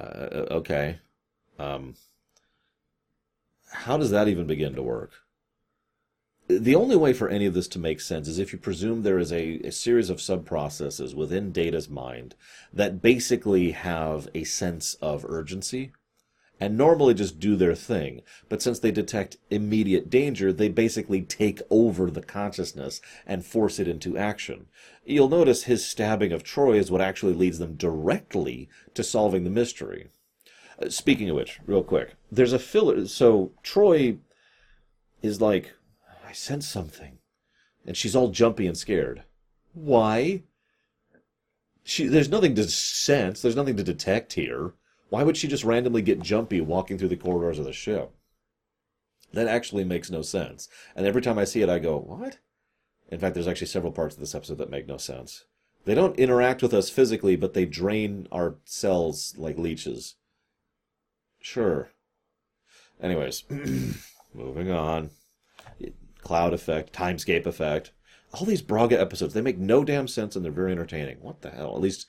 uh, 0.00 0.46
okay. 0.50 0.98
Um, 1.58 1.94
how 3.72 3.96
does 3.96 4.10
that 4.10 4.28
even 4.28 4.46
begin 4.46 4.74
to 4.74 4.82
work? 4.82 5.12
The 6.48 6.74
only 6.74 6.96
way 6.96 7.12
for 7.12 7.28
any 7.28 7.46
of 7.46 7.54
this 7.54 7.68
to 7.68 7.78
make 7.78 8.00
sense 8.00 8.26
is 8.26 8.38
if 8.38 8.52
you 8.52 8.58
presume 8.58 9.02
there 9.02 9.20
is 9.20 9.32
a, 9.32 9.60
a 9.60 9.70
series 9.70 10.10
of 10.10 10.18
subprocesses 10.18 11.14
within 11.14 11.52
Data's 11.52 11.88
mind 11.88 12.34
that 12.72 13.00
basically 13.00 13.70
have 13.70 14.28
a 14.34 14.42
sense 14.42 14.94
of 14.94 15.24
urgency 15.24 15.92
and 16.60 16.76
normally 16.76 17.14
just 17.14 17.40
do 17.40 17.56
their 17.56 17.74
thing. 17.74 18.20
But 18.50 18.60
since 18.60 18.78
they 18.78 18.90
detect 18.90 19.38
immediate 19.48 20.10
danger, 20.10 20.52
they 20.52 20.68
basically 20.68 21.22
take 21.22 21.62
over 21.70 22.10
the 22.10 22.22
consciousness 22.22 23.00
and 23.26 23.44
force 23.44 23.78
it 23.78 23.88
into 23.88 24.18
action. 24.18 24.66
You'll 25.04 25.30
notice 25.30 25.64
his 25.64 25.84
stabbing 25.84 26.32
of 26.32 26.44
Troi 26.44 26.76
is 26.76 26.90
what 26.90 27.00
actually 27.00 27.32
leads 27.32 27.58
them 27.58 27.76
directly 27.76 28.68
to 28.94 29.02
solving 29.02 29.44
the 29.44 29.50
mystery. 29.50 30.10
Uh, 30.78 30.90
speaking 30.90 31.30
of 31.30 31.36
which, 31.36 31.58
real 31.66 31.82
quick, 31.82 32.14
there's 32.30 32.52
a 32.52 32.58
filler. 32.58 33.06
So 33.06 33.52
Troi 33.64 34.18
is 35.22 35.40
like, 35.40 35.72
I 36.28 36.32
sense 36.32 36.68
something. 36.68 37.18
And 37.86 37.96
she's 37.96 38.14
all 38.14 38.28
jumpy 38.28 38.66
and 38.66 38.76
scared. 38.76 39.24
Why? 39.72 40.42
She, 41.82 42.06
there's 42.06 42.28
nothing 42.28 42.54
to 42.56 42.68
sense. 42.68 43.40
There's 43.40 43.56
nothing 43.56 43.76
to 43.78 43.82
detect 43.82 44.34
here. 44.34 44.74
Why 45.10 45.24
would 45.24 45.36
she 45.36 45.48
just 45.48 45.64
randomly 45.64 46.02
get 46.02 46.22
jumpy 46.22 46.60
walking 46.60 46.96
through 46.96 47.08
the 47.08 47.16
corridors 47.16 47.58
of 47.58 47.64
the 47.64 47.72
ship? 47.72 48.12
That 49.32 49.48
actually 49.48 49.84
makes 49.84 50.10
no 50.10 50.22
sense. 50.22 50.68
And 50.96 51.06
every 51.06 51.20
time 51.20 51.38
I 51.38 51.44
see 51.44 51.62
it, 51.62 51.68
I 51.68 51.78
go, 51.78 51.98
what? 51.98 52.38
In 53.10 53.18
fact, 53.18 53.34
there's 53.34 53.48
actually 53.48 53.66
several 53.66 53.92
parts 53.92 54.14
of 54.14 54.20
this 54.20 54.34
episode 54.34 54.58
that 54.58 54.70
make 54.70 54.86
no 54.86 54.96
sense. 54.96 55.44
They 55.84 55.94
don't 55.94 56.18
interact 56.18 56.62
with 56.62 56.72
us 56.72 56.90
physically, 56.90 57.36
but 57.36 57.54
they 57.54 57.64
drain 57.64 58.28
our 58.30 58.56
cells 58.64 59.34
like 59.36 59.58
leeches. 59.58 60.16
Sure. 61.40 61.90
Anyways, 63.02 63.44
moving 64.34 64.70
on. 64.70 65.10
Cloud 66.22 66.52
effect, 66.52 66.92
timescape 66.92 67.46
effect. 67.46 67.92
all 68.34 68.44
these 68.44 68.62
Braga 68.62 69.00
episodes, 69.00 69.34
they 69.34 69.40
make 69.40 69.58
no 69.58 69.84
damn 69.84 70.06
sense 70.06 70.36
and 70.36 70.44
they're 70.44 70.52
very 70.52 70.70
entertaining. 70.70 71.16
What 71.20 71.40
the 71.40 71.50
hell? 71.50 71.74
At 71.74 71.80
least 71.80 72.06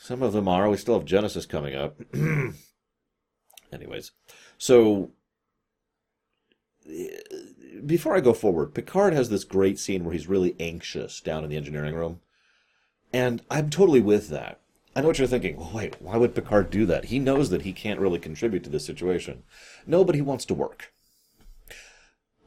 some 0.00 0.22
of 0.22 0.32
them 0.32 0.48
are. 0.48 0.68
We 0.70 0.78
still 0.78 0.94
have 0.94 1.04
Genesis 1.04 1.44
coming 1.44 1.74
up. 1.74 2.00
Anyways, 3.72 4.12
so 4.56 5.10
before 7.84 8.16
I 8.16 8.20
go 8.20 8.32
forward, 8.32 8.74
Picard 8.74 9.12
has 9.12 9.28
this 9.28 9.44
great 9.44 9.78
scene 9.78 10.04
where 10.04 10.14
he's 10.14 10.26
really 10.26 10.56
anxious 10.58 11.20
down 11.20 11.44
in 11.44 11.50
the 11.50 11.56
engineering 11.58 11.94
room. 11.94 12.20
And 13.12 13.42
I'm 13.50 13.68
totally 13.68 14.00
with 14.00 14.28
that. 14.30 14.60
I 14.96 15.02
know 15.02 15.08
what 15.08 15.18
you're 15.18 15.28
thinking. 15.28 15.56
Well, 15.56 15.70
wait, 15.74 16.00
why 16.00 16.16
would 16.16 16.34
Picard 16.34 16.70
do 16.70 16.86
that? 16.86 17.06
He 17.06 17.18
knows 17.18 17.50
that 17.50 17.62
he 17.62 17.72
can't 17.74 18.00
really 18.00 18.18
contribute 18.18 18.64
to 18.64 18.70
this 18.70 18.86
situation. 18.86 19.42
No, 19.86 20.02
but 20.02 20.14
he 20.14 20.22
wants 20.22 20.46
to 20.46 20.54
work. 20.54 20.92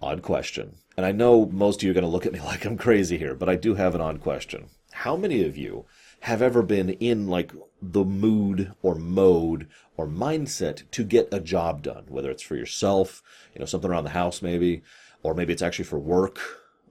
Odd 0.01 0.24
question. 0.24 0.77
And 0.98 1.05
I 1.05 1.12
know 1.12 1.45
most 1.45 1.79
of 1.79 1.83
you 1.83 1.91
are 1.91 1.93
going 1.93 2.03
to 2.03 2.10
look 2.10 2.25
at 2.25 2.33
me 2.33 2.39
like 2.43 2.65
I'm 2.65 2.77
crazy 2.77 3.19
here, 3.19 3.36
but 3.36 3.48
I 3.48 3.55
do 3.55 3.75
have 3.75 3.93
an 3.93 4.01
odd 4.01 4.22
question. 4.22 4.69
How 4.91 5.15
many 5.15 5.43
of 5.43 5.55
you 5.55 5.86
have 6.24 6.42
ever 6.42 6.63
been 6.63 6.88
in 6.88 7.27
like 7.27 7.51
the 7.82 8.06
mood 8.06 8.72
or 8.82 8.96
mode 8.96 9.68
or 9.98 10.08
mindset 10.08 10.89
to 10.89 11.03
get 11.03 11.27
a 11.34 11.39
job 11.42 11.82
done, 11.82 12.06
whether 12.08 12.32
it's 12.32 12.42
for 12.42 12.56
yourself, 12.56 13.22
you 13.53 13.60
know, 13.60 13.65
something 13.65 13.92
around 13.92 14.06
the 14.06 14.12
house 14.12 14.42
maybe, 14.42 14.84
or 15.22 15.34
maybe 15.34 15.51
it's 15.51 15.62
actually 15.62 15.84
for 15.84 16.00
work, 16.00 16.39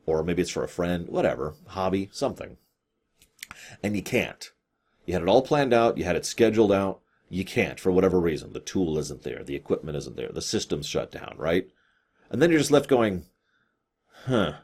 or 0.04 0.22
maybe 0.22 0.42
it's 0.42 0.50
for 0.50 0.62
a 0.62 0.68
friend, 0.68 1.08
whatever, 1.08 1.54
hobby, 1.68 2.10
something. 2.12 2.58
And 3.82 3.96
you 3.96 4.02
can't. 4.02 4.50
You 5.06 5.14
had 5.14 5.22
it 5.22 5.28
all 5.28 5.40
planned 5.40 5.72
out, 5.72 5.96
you 5.96 6.04
had 6.04 6.16
it 6.16 6.26
scheduled 6.26 6.70
out, 6.70 7.00
you 7.30 7.46
can't 7.46 7.80
for 7.80 7.90
whatever 7.90 8.20
reason. 8.20 8.52
The 8.52 8.60
tool 8.60 8.98
isn't 8.98 9.22
there, 9.22 9.42
the 9.42 9.56
equipment 9.56 9.96
isn't 9.96 10.14
there, 10.14 10.28
the 10.28 10.42
system's 10.42 10.86
shut 10.86 11.10
down, 11.10 11.36
right? 11.38 11.66
And 12.28 12.42
then 12.42 12.50
you're 12.50 12.60
just 12.60 12.70
left 12.70 12.86
going, 12.86 13.24
huh. 14.26 14.56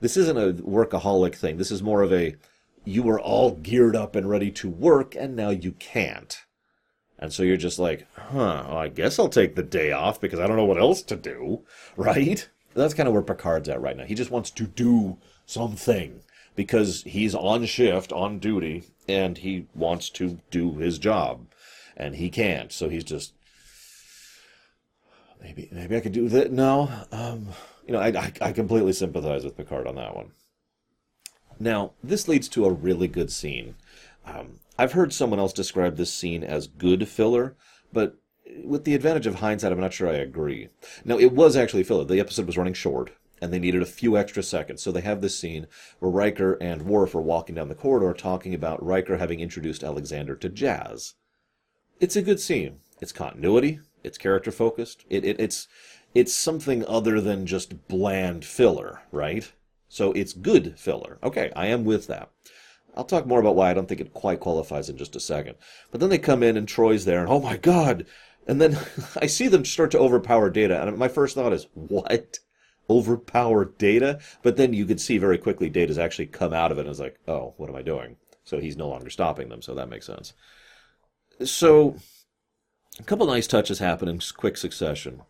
This 0.00 0.16
isn't 0.16 0.38
a 0.38 0.54
workaholic 0.62 1.34
thing. 1.34 1.58
This 1.58 1.70
is 1.70 1.82
more 1.82 2.00
of 2.00 2.14
a 2.14 2.36
you 2.88 3.02
were 3.02 3.20
all 3.20 3.52
geared 3.52 3.94
up 3.94 4.16
and 4.16 4.28
ready 4.28 4.50
to 4.50 4.68
work 4.68 5.14
and 5.14 5.36
now 5.36 5.50
you 5.50 5.72
can't. 5.72 6.44
And 7.18 7.32
so 7.32 7.42
you're 7.42 7.56
just 7.56 7.78
like, 7.78 8.06
huh, 8.14 8.64
well, 8.68 8.78
I 8.78 8.88
guess 8.88 9.18
I'll 9.18 9.28
take 9.28 9.56
the 9.56 9.62
day 9.62 9.92
off 9.92 10.20
because 10.20 10.38
I 10.38 10.46
don't 10.46 10.56
know 10.56 10.64
what 10.64 10.80
else 10.80 11.02
to 11.02 11.16
do, 11.16 11.64
right? 11.96 12.48
That's 12.74 12.94
kind 12.94 13.08
of 13.08 13.12
where 13.12 13.22
Picard's 13.22 13.68
at 13.68 13.80
right 13.80 13.96
now. 13.96 14.04
He 14.04 14.14
just 14.14 14.30
wants 14.30 14.50
to 14.52 14.64
do 14.64 15.18
something 15.44 16.20
because 16.54 17.02
he's 17.02 17.34
on 17.34 17.66
shift, 17.66 18.12
on 18.12 18.38
duty, 18.38 18.84
and 19.06 19.36
he 19.36 19.66
wants 19.74 20.08
to 20.10 20.38
do 20.50 20.76
his 20.76 20.98
job. 20.98 21.46
And 21.96 22.16
he 22.16 22.30
can't, 22.30 22.72
so 22.72 22.88
he's 22.88 23.04
just 23.04 23.32
maybe 25.42 25.68
maybe 25.72 25.96
I 25.96 26.00
could 26.00 26.12
do 26.12 26.28
that. 26.28 26.52
No, 26.52 26.88
um, 27.10 27.48
you 27.86 27.92
know, 27.92 27.98
I, 27.98 28.08
I, 28.08 28.32
I 28.40 28.52
completely 28.52 28.92
sympathize 28.92 29.44
with 29.44 29.56
Picard 29.56 29.88
on 29.88 29.96
that 29.96 30.14
one. 30.14 30.30
Now, 31.58 31.92
this 32.02 32.28
leads 32.28 32.48
to 32.50 32.64
a 32.66 32.72
really 32.72 33.08
good 33.08 33.30
scene. 33.30 33.74
Um, 34.24 34.60
I've 34.78 34.92
heard 34.92 35.12
someone 35.12 35.38
else 35.38 35.52
describe 35.52 35.96
this 35.96 36.12
scene 36.12 36.44
as 36.44 36.66
good 36.66 37.08
filler, 37.08 37.56
but 37.92 38.16
with 38.64 38.84
the 38.84 38.94
advantage 38.94 39.26
of 39.26 39.36
hindsight, 39.36 39.72
I'm 39.72 39.80
not 39.80 39.92
sure 39.92 40.08
I 40.08 40.14
agree. 40.14 40.68
Now, 41.04 41.18
it 41.18 41.32
was 41.32 41.56
actually 41.56 41.82
filler. 41.84 42.04
The 42.04 42.20
episode 42.20 42.46
was 42.46 42.56
running 42.56 42.74
short, 42.74 43.10
and 43.40 43.52
they 43.52 43.58
needed 43.58 43.82
a 43.82 43.86
few 43.86 44.16
extra 44.16 44.42
seconds. 44.42 44.82
So 44.82 44.92
they 44.92 45.00
have 45.00 45.20
this 45.20 45.38
scene 45.38 45.66
where 45.98 46.10
Riker 46.10 46.54
and 46.54 46.82
Worf 46.82 47.14
are 47.14 47.20
walking 47.20 47.54
down 47.54 47.68
the 47.68 47.74
corridor 47.74 48.14
talking 48.14 48.54
about 48.54 48.84
Riker 48.84 49.16
having 49.16 49.40
introduced 49.40 49.82
Alexander 49.82 50.36
to 50.36 50.48
jazz. 50.48 51.14
It's 52.00 52.16
a 52.16 52.22
good 52.22 52.40
scene. 52.40 52.80
It's 53.00 53.12
continuity. 53.12 53.80
It's 54.04 54.18
character 54.18 54.50
focused. 54.50 55.04
It, 55.10 55.24
it, 55.24 55.40
it's 55.40 55.68
it's 56.14 56.32
something 56.32 56.84
other 56.86 57.20
than 57.20 57.46
just 57.46 57.88
bland 57.88 58.44
filler, 58.44 59.02
right? 59.12 59.52
So 59.88 60.12
it's 60.12 60.32
good 60.32 60.78
filler. 60.78 61.18
Okay, 61.22 61.50
I 61.56 61.66
am 61.66 61.84
with 61.84 62.06
that. 62.08 62.30
I'll 62.96 63.04
talk 63.04 63.26
more 63.26 63.40
about 63.40 63.54
why 63.54 63.70
I 63.70 63.74
don't 63.74 63.88
think 63.88 64.00
it 64.00 64.12
quite 64.12 64.40
qualifies 64.40 64.88
in 64.88 64.96
just 64.96 65.16
a 65.16 65.20
second. 65.20 65.56
But 65.90 66.00
then 66.00 66.10
they 66.10 66.18
come 66.18 66.42
in 66.42 66.56
and 66.56 66.66
Troi's 66.66 67.04
there, 67.04 67.20
and 67.20 67.28
oh 67.28 67.40
my 67.40 67.56
god! 67.56 68.06
And 68.46 68.60
then 68.60 68.78
I 69.16 69.26
see 69.26 69.48
them 69.48 69.64
start 69.64 69.90
to 69.92 69.98
overpower 69.98 70.50
Data, 70.50 70.82
and 70.82 70.98
my 70.98 71.08
first 71.08 71.34
thought 71.34 71.52
is, 71.52 71.66
what? 71.74 72.40
Overpower 72.90 73.66
Data? 73.76 74.18
But 74.42 74.56
then 74.56 74.72
you 74.72 74.86
could 74.86 75.00
see 75.00 75.18
very 75.18 75.38
quickly 75.38 75.68
Data's 75.68 75.98
actually 75.98 76.26
come 76.26 76.52
out 76.52 76.72
of 76.72 76.78
it 76.78 76.82
and 76.82 76.90
is 76.90 77.00
like, 77.00 77.18
oh, 77.28 77.54
what 77.56 77.68
am 77.68 77.76
I 77.76 77.82
doing? 77.82 78.16
So 78.44 78.58
he's 78.58 78.76
no 78.76 78.88
longer 78.88 79.10
stopping 79.10 79.48
them, 79.48 79.62
so 79.62 79.74
that 79.74 79.90
makes 79.90 80.06
sense. 80.06 80.32
So, 81.44 81.96
a 82.98 83.02
couple 83.04 83.26
nice 83.26 83.46
touches 83.46 83.78
happen 83.78 84.08
in 84.08 84.20
quick 84.36 84.56
succession. 84.56 85.22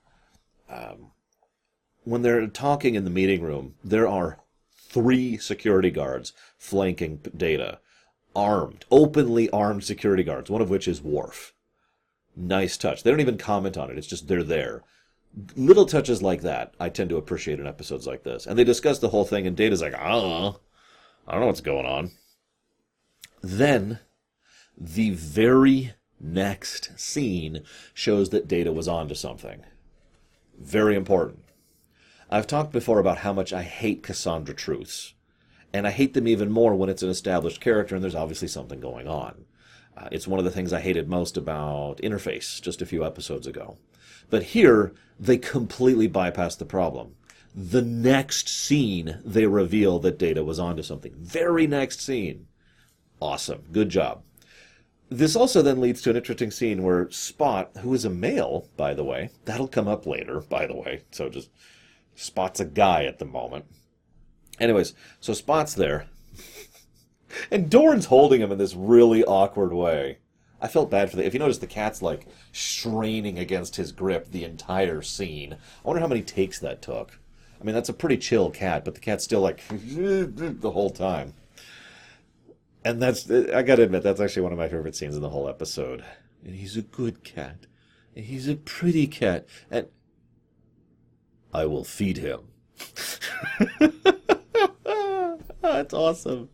Um, 0.70 1.10
when 2.04 2.22
they're 2.22 2.46
talking 2.46 2.94
in 2.94 3.04
the 3.04 3.10
meeting 3.10 3.42
room, 3.42 3.74
there 3.84 4.08
are 4.08 4.38
three 4.88 5.36
security 5.36 5.90
guards 5.90 6.32
flanking 6.56 7.20
Data. 7.36 7.78
Armed, 8.34 8.84
openly 8.90 9.50
armed 9.50 9.84
security 9.84 10.22
guards, 10.22 10.50
one 10.50 10.62
of 10.62 10.70
which 10.70 10.86
is 10.86 11.02
Worf. 11.02 11.54
Nice 12.36 12.76
touch. 12.76 13.02
They 13.02 13.10
don't 13.10 13.20
even 13.20 13.38
comment 13.38 13.76
on 13.76 13.90
it, 13.90 13.98
it's 13.98 14.06
just 14.06 14.28
they're 14.28 14.44
there. 14.44 14.84
Little 15.56 15.86
touches 15.86 16.22
like 16.22 16.42
that 16.42 16.74
I 16.78 16.88
tend 16.88 17.10
to 17.10 17.16
appreciate 17.16 17.60
in 17.60 17.66
episodes 17.66 18.06
like 18.06 18.22
this. 18.22 18.46
And 18.46 18.58
they 18.58 18.64
discuss 18.64 18.98
the 18.98 19.08
whole 19.08 19.24
thing, 19.24 19.46
and 19.46 19.56
Data's 19.56 19.82
like, 19.82 19.94
I 19.94 20.08
don't 20.10 20.28
know. 20.28 20.60
I 21.26 21.32
don't 21.32 21.40
know 21.40 21.46
what's 21.48 21.60
going 21.60 21.86
on. 21.86 22.12
Then, 23.42 23.98
the 24.76 25.10
very 25.10 25.94
next 26.20 26.98
scene 26.98 27.62
shows 27.92 28.30
that 28.30 28.48
Data 28.48 28.72
was 28.72 28.88
onto 28.88 29.14
something. 29.14 29.64
Very 30.58 30.96
important. 30.96 31.44
I've 32.30 32.46
talked 32.46 32.72
before 32.72 32.98
about 32.98 33.18
how 33.18 33.32
much 33.32 33.52
I 33.52 33.62
hate 33.62 34.02
Cassandra 34.02 34.54
truths. 34.54 35.14
And 35.72 35.86
I 35.86 35.90
hate 35.90 36.14
them 36.14 36.28
even 36.28 36.50
more 36.50 36.74
when 36.74 36.88
it's 36.88 37.02
an 37.02 37.10
established 37.10 37.60
character 37.60 37.94
and 37.94 38.02
there's 38.02 38.14
obviously 38.14 38.48
something 38.48 38.80
going 38.80 39.06
on. 39.08 39.44
Uh, 39.96 40.08
it's 40.12 40.28
one 40.28 40.38
of 40.38 40.44
the 40.44 40.50
things 40.50 40.72
I 40.72 40.80
hated 40.80 41.08
most 41.08 41.36
about 41.36 41.98
Interface 41.98 42.60
just 42.62 42.80
a 42.80 42.86
few 42.86 43.04
episodes 43.04 43.46
ago. 43.46 43.76
But 44.30 44.42
here, 44.44 44.94
they 45.18 45.38
completely 45.38 46.06
bypass 46.06 46.54
the 46.54 46.64
problem. 46.64 47.16
The 47.54 47.82
next 47.82 48.48
scene, 48.48 49.20
they 49.24 49.46
reveal 49.46 49.98
that 50.00 50.18
Data 50.18 50.44
was 50.44 50.58
onto 50.58 50.82
something. 50.82 51.14
Very 51.16 51.66
next 51.66 52.00
scene. 52.00 52.46
Awesome. 53.20 53.64
Good 53.72 53.88
job. 53.88 54.22
This 55.10 55.34
also 55.34 55.62
then 55.62 55.80
leads 55.80 56.02
to 56.02 56.10
an 56.10 56.16
interesting 56.16 56.50
scene 56.50 56.82
where 56.82 57.10
Spot, 57.10 57.70
who 57.78 57.94
is 57.94 58.04
a 58.04 58.10
male, 58.10 58.68
by 58.76 58.92
the 58.92 59.04
way, 59.04 59.30
that'll 59.46 59.68
come 59.68 59.88
up 59.88 60.06
later, 60.06 60.40
by 60.40 60.66
the 60.66 60.76
way, 60.76 61.02
so 61.10 61.30
just 61.30 61.48
Spot's 62.18 62.58
a 62.58 62.64
guy 62.64 63.04
at 63.04 63.20
the 63.20 63.24
moment. 63.24 63.64
Anyways, 64.58 64.92
so 65.20 65.32
Spot's 65.32 65.74
there. 65.74 66.06
and 67.50 67.70
Dorn's 67.70 68.06
holding 68.06 68.40
him 68.40 68.50
in 68.50 68.58
this 68.58 68.74
really 68.74 69.22
awkward 69.24 69.72
way. 69.72 70.18
I 70.60 70.66
felt 70.66 70.90
bad 70.90 71.10
for 71.10 71.16
the. 71.16 71.24
If 71.24 71.32
you 71.32 71.38
notice, 71.38 71.58
the 71.58 71.68
cat's 71.68 72.02
like 72.02 72.26
straining 72.50 73.38
against 73.38 73.76
his 73.76 73.92
grip 73.92 74.32
the 74.32 74.42
entire 74.42 75.00
scene. 75.00 75.52
I 75.52 75.56
wonder 75.84 76.00
how 76.00 76.08
many 76.08 76.22
takes 76.22 76.58
that 76.58 76.82
took. 76.82 77.20
I 77.60 77.64
mean, 77.64 77.76
that's 77.76 77.88
a 77.88 77.94
pretty 77.94 78.16
chill 78.16 78.50
cat, 78.50 78.84
but 78.84 78.94
the 78.94 79.00
cat's 79.00 79.22
still 79.22 79.40
like 79.40 79.62
the 79.70 80.70
whole 80.72 80.90
time. 80.90 81.34
And 82.84 83.00
that's, 83.00 83.30
I 83.30 83.62
gotta 83.62 83.82
admit, 83.82 84.02
that's 84.02 84.20
actually 84.20 84.42
one 84.42 84.52
of 84.52 84.58
my 84.58 84.68
favorite 84.68 84.96
scenes 84.96 85.14
in 85.14 85.22
the 85.22 85.30
whole 85.30 85.48
episode. 85.48 86.04
And 86.44 86.56
he's 86.56 86.76
a 86.76 86.82
good 86.82 87.22
cat. 87.22 87.66
And 88.16 88.24
he's 88.24 88.48
a 88.48 88.56
pretty 88.56 89.06
cat. 89.06 89.46
And 89.70 89.86
I 91.52 91.66
will 91.66 91.84
feed 91.84 92.18
him. 92.18 92.40
That's 95.62 95.94
awesome. 95.94 96.48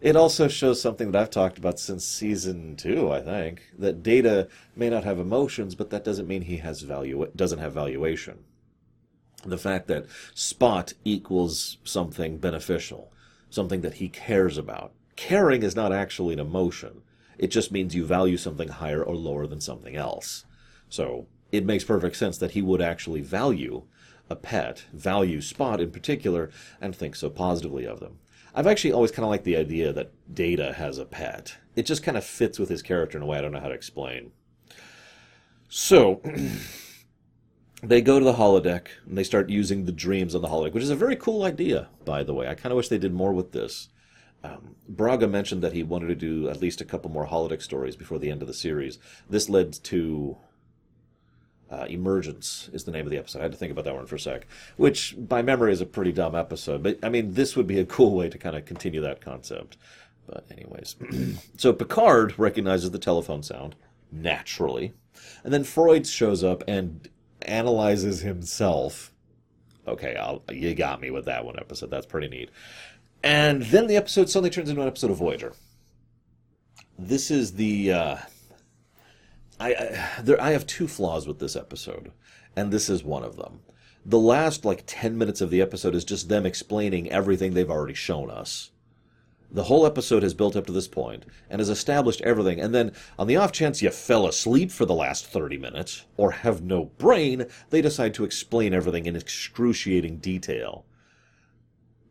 It 0.00 0.16
also 0.16 0.48
shows 0.48 0.80
something 0.82 1.12
that 1.12 1.22
I've 1.22 1.30
talked 1.30 1.58
about 1.58 1.78
since 1.78 2.04
season 2.04 2.74
two, 2.74 3.12
I 3.12 3.20
think, 3.20 3.62
that 3.78 4.02
Data 4.02 4.48
may 4.74 4.90
not 4.90 5.04
have 5.04 5.20
emotions, 5.20 5.76
but 5.76 5.90
that 5.90 6.02
doesn't 6.02 6.26
mean 6.26 6.42
he 6.42 6.56
has 6.56 6.82
value 6.82 7.30
doesn't 7.36 7.60
have 7.60 7.72
valuation. 7.72 8.44
The 9.44 9.58
fact 9.58 9.86
that 9.88 10.06
Spot 10.34 10.92
equals 11.04 11.78
something 11.84 12.38
beneficial, 12.38 13.12
something 13.48 13.80
that 13.82 13.94
he 13.94 14.08
cares 14.08 14.58
about. 14.58 14.92
Caring 15.14 15.62
is 15.62 15.76
not 15.76 15.92
actually 15.92 16.34
an 16.34 16.40
emotion. 16.40 17.02
It 17.38 17.48
just 17.48 17.70
means 17.70 17.94
you 17.94 18.04
value 18.04 18.36
something 18.36 18.68
higher 18.68 19.02
or 19.02 19.14
lower 19.14 19.46
than 19.46 19.60
something 19.60 19.94
else. 19.94 20.44
So 20.88 21.26
it 21.52 21.66
makes 21.66 21.84
perfect 21.84 22.16
sense 22.16 22.38
that 22.38 22.52
he 22.52 22.62
would 22.62 22.80
actually 22.80 23.20
value 23.20 23.82
a 24.30 24.34
pet, 24.34 24.86
value 24.92 25.40
Spot 25.40 25.80
in 25.80 25.90
particular, 25.90 26.50
and 26.80 26.96
think 26.96 27.14
so 27.14 27.28
positively 27.28 27.86
of 27.86 28.00
them. 28.00 28.18
I've 28.54 28.66
actually 28.66 28.92
always 28.92 29.10
kind 29.10 29.24
of 29.24 29.30
liked 29.30 29.44
the 29.44 29.56
idea 29.56 29.92
that 29.92 30.12
Data 30.34 30.72
has 30.74 30.98
a 30.98 31.04
pet. 31.04 31.56
It 31.76 31.86
just 31.86 32.02
kind 32.02 32.16
of 32.16 32.24
fits 32.24 32.58
with 32.58 32.68
his 32.68 32.82
character 32.82 33.16
in 33.16 33.22
a 33.22 33.26
way 33.26 33.38
I 33.38 33.42
don't 33.42 33.52
know 33.52 33.60
how 33.60 33.68
to 33.68 33.74
explain. 33.74 34.32
So, 35.68 36.20
they 37.82 38.00
go 38.00 38.18
to 38.18 38.24
the 38.24 38.34
holodeck 38.34 38.88
and 39.06 39.16
they 39.16 39.24
start 39.24 39.48
using 39.48 39.84
the 39.84 39.92
dreams 39.92 40.34
on 40.34 40.42
the 40.42 40.48
holodeck, 40.48 40.72
which 40.72 40.82
is 40.82 40.90
a 40.90 40.96
very 40.96 41.16
cool 41.16 41.44
idea, 41.44 41.88
by 42.04 42.22
the 42.22 42.34
way. 42.34 42.46
I 42.46 42.54
kind 42.54 42.72
of 42.72 42.76
wish 42.76 42.88
they 42.88 42.98
did 42.98 43.14
more 43.14 43.32
with 43.32 43.52
this. 43.52 43.88
Um, 44.44 44.76
Braga 44.88 45.28
mentioned 45.28 45.62
that 45.62 45.72
he 45.72 45.82
wanted 45.82 46.08
to 46.08 46.14
do 46.14 46.48
at 46.48 46.60
least 46.60 46.80
a 46.80 46.84
couple 46.84 47.10
more 47.10 47.26
holodeck 47.26 47.62
stories 47.62 47.96
before 47.96 48.18
the 48.18 48.30
end 48.30 48.42
of 48.42 48.48
the 48.48 48.54
series. 48.54 48.98
This 49.30 49.48
led 49.48 49.72
to 49.84 50.36
Uh, 51.72 51.86
Emergence 51.88 52.68
is 52.74 52.84
the 52.84 52.92
name 52.92 53.06
of 53.06 53.10
the 53.10 53.16
episode. 53.16 53.38
I 53.38 53.42
had 53.42 53.52
to 53.52 53.58
think 53.58 53.72
about 53.72 53.84
that 53.84 53.94
one 53.94 54.04
for 54.04 54.16
a 54.16 54.20
sec, 54.20 54.46
which 54.76 55.14
by 55.16 55.40
memory 55.40 55.72
is 55.72 55.80
a 55.80 55.86
pretty 55.86 56.12
dumb 56.12 56.34
episode. 56.34 56.82
But 56.82 56.98
I 57.02 57.08
mean, 57.08 57.32
this 57.32 57.56
would 57.56 57.66
be 57.66 57.78
a 57.78 57.84
cool 57.86 58.14
way 58.14 58.28
to 58.28 58.36
kind 58.36 58.54
of 58.54 58.66
continue 58.66 59.00
that 59.00 59.22
concept. 59.22 59.78
But 60.26 60.44
anyways, 60.50 60.96
so 61.56 61.72
Picard 61.72 62.38
recognizes 62.38 62.90
the 62.90 62.98
telephone 62.98 63.42
sound 63.42 63.74
naturally, 64.10 64.92
and 65.44 65.52
then 65.52 65.64
Freud 65.64 66.06
shows 66.06 66.44
up 66.44 66.62
and 66.68 67.08
analyzes 67.40 68.20
himself. 68.20 69.10
Okay, 69.88 70.14
I'll, 70.14 70.42
you 70.52 70.74
got 70.74 71.00
me 71.00 71.10
with 71.10 71.24
that 71.24 71.44
one 71.44 71.58
episode. 71.58 71.90
That's 71.90 72.06
pretty 72.06 72.28
neat. 72.28 72.50
And 73.24 73.62
then 73.62 73.86
the 73.86 73.96
episode 73.96 74.28
suddenly 74.28 74.50
turns 74.50 74.68
into 74.68 74.82
an 74.82 74.88
episode 74.88 75.10
of 75.10 75.16
Voyager. 75.16 75.54
This 76.98 77.30
is 77.30 77.54
the. 77.54 77.92
Uh, 77.92 78.16
I, 79.62 79.68
I, 79.68 80.22
there, 80.22 80.40
I 80.40 80.50
have 80.50 80.66
two 80.66 80.88
flaws 80.88 81.28
with 81.28 81.38
this 81.38 81.54
episode, 81.54 82.10
and 82.56 82.72
this 82.72 82.90
is 82.90 83.04
one 83.04 83.22
of 83.22 83.36
them. 83.36 83.60
The 84.04 84.18
last 84.18 84.64
like 84.64 84.82
10 84.86 85.16
minutes 85.16 85.40
of 85.40 85.50
the 85.50 85.62
episode 85.62 85.94
is 85.94 86.04
just 86.04 86.28
them 86.28 86.44
explaining 86.44 87.08
everything 87.10 87.54
they've 87.54 87.70
already 87.70 87.94
shown 87.94 88.28
us. 88.28 88.72
The 89.52 89.64
whole 89.64 89.86
episode 89.86 90.24
has 90.24 90.34
built 90.34 90.56
up 90.56 90.66
to 90.66 90.72
this 90.72 90.88
point 90.88 91.24
and 91.48 91.60
has 91.60 91.68
established 91.68 92.22
everything, 92.22 92.58
and 92.58 92.74
then, 92.74 92.90
on 93.16 93.28
the 93.28 93.36
off 93.36 93.52
chance 93.52 93.80
you 93.80 93.90
fell 93.90 94.26
asleep 94.26 94.72
for 94.72 94.84
the 94.84 94.94
last 94.94 95.26
30 95.26 95.58
minutes, 95.58 96.06
or 96.16 96.32
have 96.32 96.62
no 96.62 96.86
brain, 96.98 97.46
they 97.70 97.80
decide 97.80 98.14
to 98.14 98.24
explain 98.24 98.74
everything 98.74 99.06
in 99.06 99.14
excruciating 99.14 100.16
detail. 100.16 100.84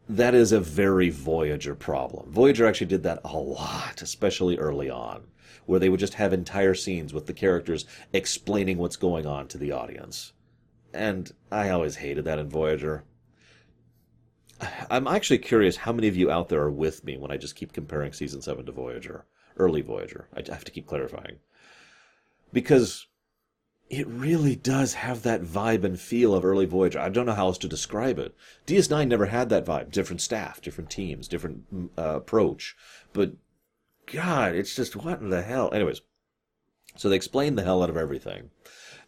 That 0.08 0.34
is 0.34 0.54
a 0.54 0.62
very 0.62 1.10
Voyager 1.10 1.76
problem. 1.76 2.32
Voyager 2.32 2.66
actually 2.66 2.88
did 2.88 3.04
that 3.04 3.20
a 3.26 3.36
lot, 3.36 4.02
especially 4.02 4.58
early 4.58 4.90
on, 4.90 5.24
where 5.66 5.80
they 5.80 5.90
would 5.90 6.00
just 6.00 6.16
have 6.16 6.34
entire 6.34 6.74
scenes 6.74 7.14
with 7.14 7.28
the 7.28 7.34
characters 7.34 7.86
explaining 8.14 8.78
what's 8.78 8.96
going 8.96 9.26
on 9.26 9.48
to 9.48 9.58
the 9.58 9.72
audience. 9.72 10.34
And 10.94 11.32
I 11.52 11.70
always 11.70 11.98
hated 11.98 12.26
that 12.26 12.40
in 12.40 12.50
Voyager. 12.50 13.04
I'm 14.90 15.08
actually 15.08 15.40
curious 15.40 15.78
how 15.78 15.94
many 15.94 16.08
of 16.08 16.16
you 16.16 16.30
out 16.30 16.50
there 16.50 16.62
are 16.62 16.72
with 16.72 17.04
me 17.04 17.18
when 17.18 17.32
I 17.32 17.38
just 17.38 17.56
keep 17.56 17.74
comparing 17.74 18.14
season 18.14 18.42
7 18.42 18.66
to 18.66 18.72
Voyager, 18.72 19.26
early 19.58 19.82
Voyager. 19.82 20.28
I 20.34 20.44
have 20.52 20.66
to 20.66 20.72
keep 20.72 20.88
clarifying. 20.88 21.38
Because 22.54 23.08
it 23.90 24.08
really 24.08 24.56
does 24.56 24.94
have 24.94 25.24
that 25.24 25.44
vibe 25.44 25.84
and 25.84 26.00
feel 26.00 26.34
of 26.34 26.46
early 26.46 26.66
Voyager. 26.66 27.00
I 27.00 27.10
don't 27.10 27.26
know 27.26 27.34
how 27.34 27.48
else 27.48 27.58
to 27.60 27.68
describe 27.68 28.20
it. 28.20 28.34
DS9 28.66 29.08
never 29.08 29.26
had 29.26 29.50
that 29.50 29.66
vibe. 29.66 29.92
Different 29.92 30.22
staff, 30.22 30.62
different 30.62 30.90
teams, 30.90 31.28
different 31.28 31.74
mm, 31.74 31.90
uh, 31.98 32.16
approach. 32.16 32.76
But 33.12 33.34
God, 34.06 34.56
it's 34.56 34.76
just 34.76 34.96
what 34.96 35.20
in 35.20 35.30
the 35.30 35.42
hell? 35.42 35.74
Anyways, 35.74 36.02
so 36.96 37.10
they 37.10 37.16
explain 37.16 37.56
the 37.56 37.64
hell 37.64 37.84
out 37.84 37.90
of 37.90 37.98
everything. 37.98 38.50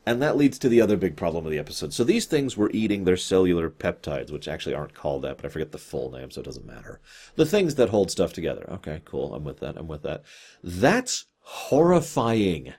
And 0.05 0.21
that 0.21 0.35
leads 0.35 0.59
to 0.59 0.69
the 0.69 0.81
other 0.81 0.97
big 0.97 1.15
problem 1.15 1.45
of 1.45 1.51
the 1.51 1.59
episode. 1.59 1.93
So 1.93 2.03
these 2.03 2.25
things 2.25 2.57
were 2.57 2.69
eating 2.73 3.03
their 3.05 3.15
cellular 3.15 3.69
peptides, 3.69 4.31
which 4.31 4.49
actually 4.49 4.75
aren't 4.75 4.93
called 4.93 5.21
that, 5.21 5.37
but 5.37 5.45
I 5.45 5.49
forget 5.49 5.71
the 5.71 5.77
full 5.77 6.11
name, 6.11 6.29
so 6.29 6.41
it 6.41 6.45
doesn't 6.45 6.65
matter. 6.65 6.99
The 7.35 7.45
things 7.45 7.75
that 7.75 7.89
hold 7.89 8.11
stuff 8.11 8.33
together. 8.33 8.65
Okay, 8.69 9.01
cool. 9.05 9.33
I'm 9.33 9.45
with 9.45 9.61
that. 9.61 9.77
I'm 9.77 9.87
with 9.87 10.03
that. 10.03 10.23
That's 10.61 11.25
horrifying. 11.39 12.73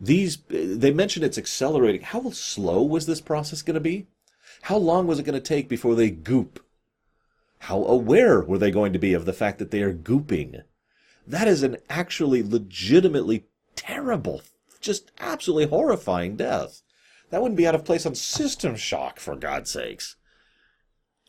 These, 0.00 0.38
they 0.48 0.92
mentioned 0.92 1.24
it's 1.24 1.38
accelerating. 1.38 2.02
How 2.02 2.30
slow 2.30 2.82
was 2.82 3.06
this 3.06 3.20
process 3.20 3.62
going 3.62 3.74
to 3.74 3.80
be? 3.80 4.06
How 4.62 4.76
long 4.76 5.06
was 5.06 5.18
it 5.18 5.24
going 5.24 5.34
to 5.34 5.40
take 5.40 5.68
before 5.68 5.94
they 5.94 6.10
goop? 6.10 6.64
How 7.66 7.84
aware 7.84 8.40
were 8.40 8.58
they 8.58 8.70
going 8.70 8.92
to 8.92 8.98
be 8.98 9.12
of 9.12 9.24
the 9.24 9.32
fact 9.32 9.58
that 9.58 9.70
they 9.70 9.82
are 9.82 9.94
gooping? 9.94 10.62
That 11.26 11.48
is 11.48 11.62
an 11.62 11.76
actually 11.88 12.42
legitimately 12.42 13.46
terrible 13.74 14.42
just 14.86 15.10
absolutely 15.18 15.66
horrifying 15.66 16.36
death. 16.36 16.82
That 17.30 17.42
wouldn't 17.42 17.58
be 17.58 17.66
out 17.66 17.74
of 17.74 17.84
place 17.84 18.06
on 18.06 18.14
System 18.14 18.76
Shock, 18.76 19.18
for 19.18 19.34
God's 19.34 19.70
sakes. 19.70 20.16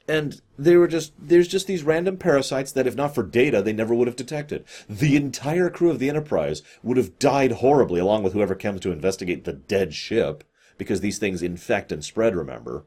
And 0.07 0.41
they 0.57 0.77
were 0.77 0.87
just 0.87 1.11
there's 1.19 1.49
just 1.49 1.67
these 1.67 1.83
random 1.83 2.17
parasites 2.17 2.71
that 2.71 2.87
if 2.87 2.95
not 2.95 3.13
for 3.13 3.23
data 3.23 3.61
they 3.61 3.73
never 3.73 3.93
would 3.93 4.07
have 4.07 4.15
detected. 4.15 4.63
The 4.87 5.17
entire 5.17 5.69
crew 5.69 5.89
of 5.89 5.99
the 5.99 6.07
Enterprise 6.07 6.61
would 6.81 6.95
have 6.95 7.19
died 7.19 7.53
horribly 7.53 7.99
along 7.99 8.23
with 8.23 8.31
whoever 8.31 8.55
comes 8.55 8.79
to 8.81 8.91
investigate 8.91 9.43
the 9.43 9.53
dead 9.53 9.93
ship 9.93 10.45
because 10.77 11.01
these 11.01 11.17
things 11.17 11.41
infect 11.41 11.91
and 11.91 12.05
spread, 12.05 12.35
remember. 12.35 12.85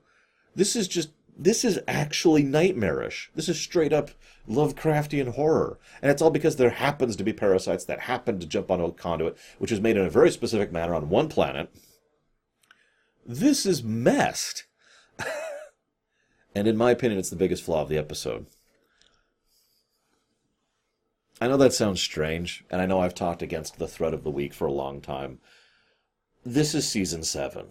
This 0.55 0.77
is 0.77 0.89
just 0.89 1.11
this 1.41 1.65
is 1.65 1.81
actually 1.89 2.43
nightmarish. 2.43 3.31
This 3.35 3.49
is 3.49 3.59
straight 3.59 3.95
up 3.95 4.11
Lovecraftian 4.47 5.35
horror. 5.35 5.79
And 6.03 6.11
it's 6.11 6.21
all 6.21 6.31
because 6.31 6.57
there 6.57 6.71
happens 6.71 7.17
to 7.17 7.25
be 7.25 7.33
parasites 7.33 7.87
that 7.87 8.01
happen 8.01 8.39
to 8.39 8.47
jump 8.47 8.71
on 8.71 8.79
a 8.79 8.91
conduit, 8.93 9.39
which 9.59 9.73
is 9.73 9.81
made 9.81 9.97
in 9.97 10.05
a 10.05 10.11
very 10.11 10.31
specific 10.31 10.71
manner 10.71 10.95
on 10.95 11.09
one 11.09 11.31
planet. 11.31 11.73
This 13.25 13.65
is 13.65 13.83
messed. 13.83 14.65
and 16.55 16.69
in 16.69 16.77
my 16.77 16.91
opinion, 16.91 17.19
it's 17.19 17.31
the 17.31 17.37
biggest 17.37 17.63
flaw 17.63 17.81
of 17.83 17.89
the 17.89 17.99
episode. 17.99 18.45
I 21.41 21.49
know 21.49 21.57
that 21.57 21.73
sounds 21.73 22.03
strange, 22.03 22.65
and 22.71 22.83
I 22.83 22.87
know 22.87 23.01
I've 23.01 23.15
talked 23.15 23.41
against 23.41 23.79
the 23.79 23.89
threat 23.89 24.13
of 24.13 24.25
the 24.25 24.31
week 24.31 24.53
for 24.53 24.67
a 24.67 24.73
long 24.73 25.01
time. 25.01 25.39
This 26.45 26.75
is 26.75 26.87
season 26.87 27.23
7 27.23 27.69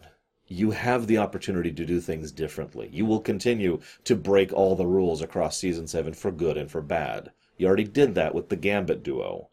you 0.50 0.72
have 0.72 1.06
the 1.06 1.20
opportunity 1.20 1.72
to 1.72 1.86
do 1.86 2.02
things 2.02 2.32
differently. 2.32 2.90
You 2.92 3.06
will 3.06 3.22
continue 3.22 3.80
to 4.04 4.16
break 4.16 4.52
all 4.52 4.76
the 4.76 4.88
rules 4.88 5.22
across 5.22 5.58
season 5.58 5.88
7 5.88 6.14
for 6.14 6.32
good 6.32 6.58
and 6.58 6.70
for 6.70 6.82
bad. 6.82 7.32
You 7.58 7.68
already 7.68 7.84
did 7.84 8.16
that 8.16 8.34
with 8.34 8.50
the 8.50 8.56
Gambit 8.56 9.04
duo. 9.04 9.50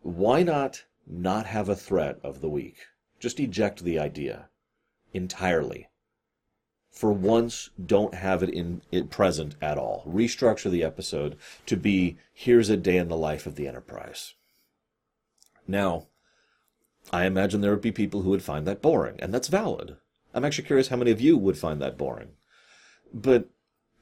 Why 0.00 0.44
not 0.44 0.84
not 1.06 1.46
have 1.46 1.68
a 1.68 1.74
threat 1.74 2.20
of 2.22 2.40
the 2.40 2.48
week? 2.48 2.78
Just 3.18 3.40
eject 3.40 3.82
the 3.82 3.98
idea 3.98 4.48
entirely. 5.12 5.88
For 6.90 7.12
once, 7.12 7.70
don't 7.84 8.14
have 8.14 8.42
it 8.42 8.50
in 8.50 8.82
it 8.92 9.10
present 9.10 9.56
at 9.60 9.78
all. 9.78 10.04
Restructure 10.06 10.70
the 10.70 10.84
episode 10.84 11.36
to 11.66 11.76
be 11.76 12.18
here's 12.32 12.70
a 12.70 12.76
day 12.76 12.98
in 12.98 13.08
the 13.08 13.16
life 13.16 13.46
of 13.46 13.56
the 13.56 13.66
Enterprise. 13.66 14.34
Now, 15.66 16.08
I 17.10 17.26
imagine 17.26 17.60
there 17.60 17.72
would 17.72 17.80
be 17.80 17.92
people 17.92 18.22
who 18.22 18.30
would 18.30 18.42
find 18.42 18.66
that 18.66 18.82
boring, 18.82 19.16
and 19.18 19.32
that's 19.32 19.48
valid. 19.48 19.96
I'm 20.34 20.44
actually 20.44 20.66
curious 20.66 20.88
how 20.88 20.96
many 20.96 21.10
of 21.10 21.20
you 21.20 21.36
would 21.36 21.58
find 21.58 21.80
that 21.80 21.98
boring. 21.98 22.30
But 23.12 23.50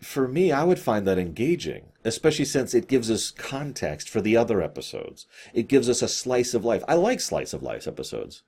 for 0.00 0.28
me, 0.28 0.52
I 0.52 0.64
would 0.64 0.78
find 0.78 1.06
that 1.06 1.18
engaging, 1.18 1.86
especially 2.04 2.44
since 2.44 2.74
it 2.74 2.88
gives 2.88 3.10
us 3.10 3.30
context 3.30 4.08
for 4.08 4.20
the 4.20 4.36
other 4.36 4.62
episodes. 4.62 5.26
It 5.52 5.68
gives 5.68 5.88
us 5.88 6.02
a 6.02 6.08
slice 6.08 6.54
of 6.54 6.64
life. 6.64 6.82
I 6.88 6.94
like 6.94 7.20
slice 7.20 7.52
of 7.52 7.62
life 7.62 7.86
episodes. 7.86 8.42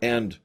And, 0.00 0.38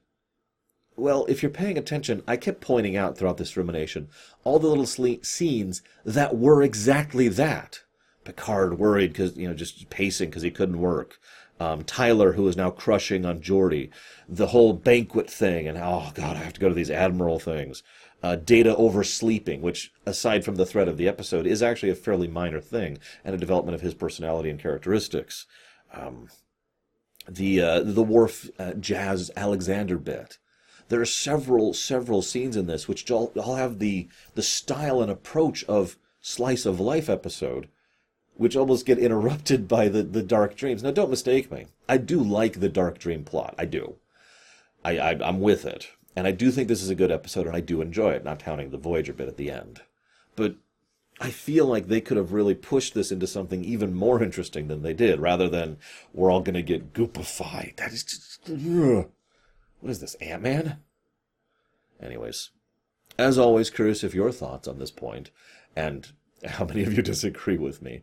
well, 0.96 1.24
if 1.26 1.42
you're 1.42 1.50
paying 1.50 1.78
attention, 1.78 2.22
I 2.28 2.36
kept 2.36 2.60
pointing 2.60 2.96
out 2.96 3.16
throughout 3.16 3.38
this 3.38 3.56
rumination 3.56 4.08
all 4.44 4.58
the 4.58 4.68
little 4.68 4.86
scenes 4.86 5.82
that 6.04 6.36
were 6.36 6.62
exactly 6.62 7.28
that. 7.28 7.80
Picard 8.24 8.78
worried 8.78 9.12
because, 9.12 9.36
you 9.36 9.48
know, 9.48 9.54
just 9.54 9.90
pacing 9.90 10.30
because 10.30 10.42
he 10.42 10.50
couldn't 10.50 10.78
work 10.78 11.18
um, 11.60 11.84
Tyler, 11.84 12.32
who 12.32 12.48
is 12.48 12.56
now 12.56 12.70
crushing 12.70 13.24
on 13.24 13.40
Geordi, 13.40 13.90
the 14.28 14.48
whole 14.48 14.72
banquet 14.72 15.30
thing, 15.30 15.68
and 15.68 15.78
oh 15.78 16.10
god, 16.14 16.36
I 16.36 16.40
have 16.40 16.54
to 16.54 16.60
go 16.60 16.68
to 16.68 16.74
these 16.74 16.90
admiral 16.90 17.38
things. 17.38 17.82
Uh, 18.22 18.36
Data 18.36 18.74
oversleeping, 18.76 19.60
which, 19.60 19.92
aside 20.06 20.44
from 20.44 20.54
the 20.54 20.66
threat 20.66 20.86
of 20.86 20.96
the 20.96 21.08
episode, 21.08 21.46
is 21.46 21.62
actually 21.62 21.90
a 21.90 21.96
fairly 21.96 22.28
minor 22.28 22.60
thing 22.60 22.98
and 23.24 23.34
a 23.34 23.38
development 23.38 23.74
of 23.74 23.80
his 23.80 23.94
personality 23.94 24.48
and 24.48 24.60
characteristics. 24.60 25.46
Um, 25.92 26.28
the 27.28 27.60
uh, 27.60 27.80
the 27.80 28.02
Worf 28.02 28.50
uh, 28.58 28.74
Jazz 28.74 29.30
Alexander 29.36 29.98
bit. 29.98 30.38
There 30.88 31.00
are 31.00 31.06
several 31.06 31.74
several 31.74 32.22
scenes 32.22 32.56
in 32.56 32.66
this 32.66 32.88
which 32.88 33.10
all, 33.10 33.32
all 33.36 33.56
have 33.56 33.78
the 33.78 34.08
the 34.34 34.42
style 34.42 35.00
and 35.00 35.10
approach 35.10 35.64
of 35.64 35.96
slice 36.20 36.66
of 36.66 36.80
life 36.80 37.08
episode, 37.08 37.68
which 38.42 38.56
almost 38.56 38.84
get 38.84 38.98
interrupted 38.98 39.68
by 39.76 39.88
the, 39.88 40.02
the 40.02 40.22
dark 40.22 40.56
dreams. 40.56 40.82
Now, 40.82 40.90
don't 40.90 41.10
mistake 41.10 41.50
me. 41.52 41.66
I 41.88 41.96
do 41.96 42.20
like 42.20 42.58
the 42.58 42.68
dark 42.68 42.98
dream 42.98 43.22
plot. 43.22 43.54
I 43.56 43.66
do. 43.66 43.94
I, 44.84 44.98
I 44.98 45.10
I'm 45.22 45.38
with 45.38 45.64
it, 45.64 45.90
and 46.16 46.26
I 46.26 46.32
do 46.32 46.50
think 46.50 46.66
this 46.66 46.82
is 46.82 46.90
a 46.90 46.96
good 46.96 47.12
episode, 47.12 47.46
and 47.46 47.54
I 47.54 47.60
do 47.60 47.80
enjoy 47.80 48.10
it. 48.10 48.24
Not 48.24 48.40
counting 48.40 48.70
the 48.70 48.78
Voyager 48.78 49.12
bit 49.12 49.28
at 49.28 49.36
the 49.36 49.48
end, 49.48 49.82
but 50.34 50.56
I 51.20 51.30
feel 51.30 51.66
like 51.66 51.86
they 51.86 52.00
could 52.00 52.16
have 52.16 52.32
really 52.32 52.56
pushed 52.56 52.94
this 52.94 53.12
into 53.12 53.28
something 53.28 53.64
even 53.64 53.94
more 53.94 54.20
interesting 54.20 54.66
than 54.66 54.82
they 54.82 54.92
did, 54.92 55.20
rather 55.20 55.48
than 55.48 55.76
we're 56.12 56.32
all 56.32 56.40
going 56.40 56.54
to 56.54 56.62
get 56.62 56.92
goopified. 56.92 57.76
That 57.76 57.92
is 57.92 58.02
just. 58.02 58.50
Ugh. 58.50 59.08
What 59.78 59.90
is 59.90 60.00
this, 60.00 60.16
Ant 60.16 60.42
Man? 60.42 60.78
Anyways, 62.02 62.50
as 63.16 63.38
always, 63.38 63.70
curious 63.70 64.02
of 64.02 64.16
your 64.16 64.32
thoughts 64.32 64.66
on 64.66 64.80
this 64.80 64.90
point, 64.90 65.30
and 65.76 66.10
how 66.44 66.64
many 66.64 66.82
of 66.82 66.92
you 66.92 67.02
disagree 67.02 67.56
with 67.56 67.80
me 67.80 68.02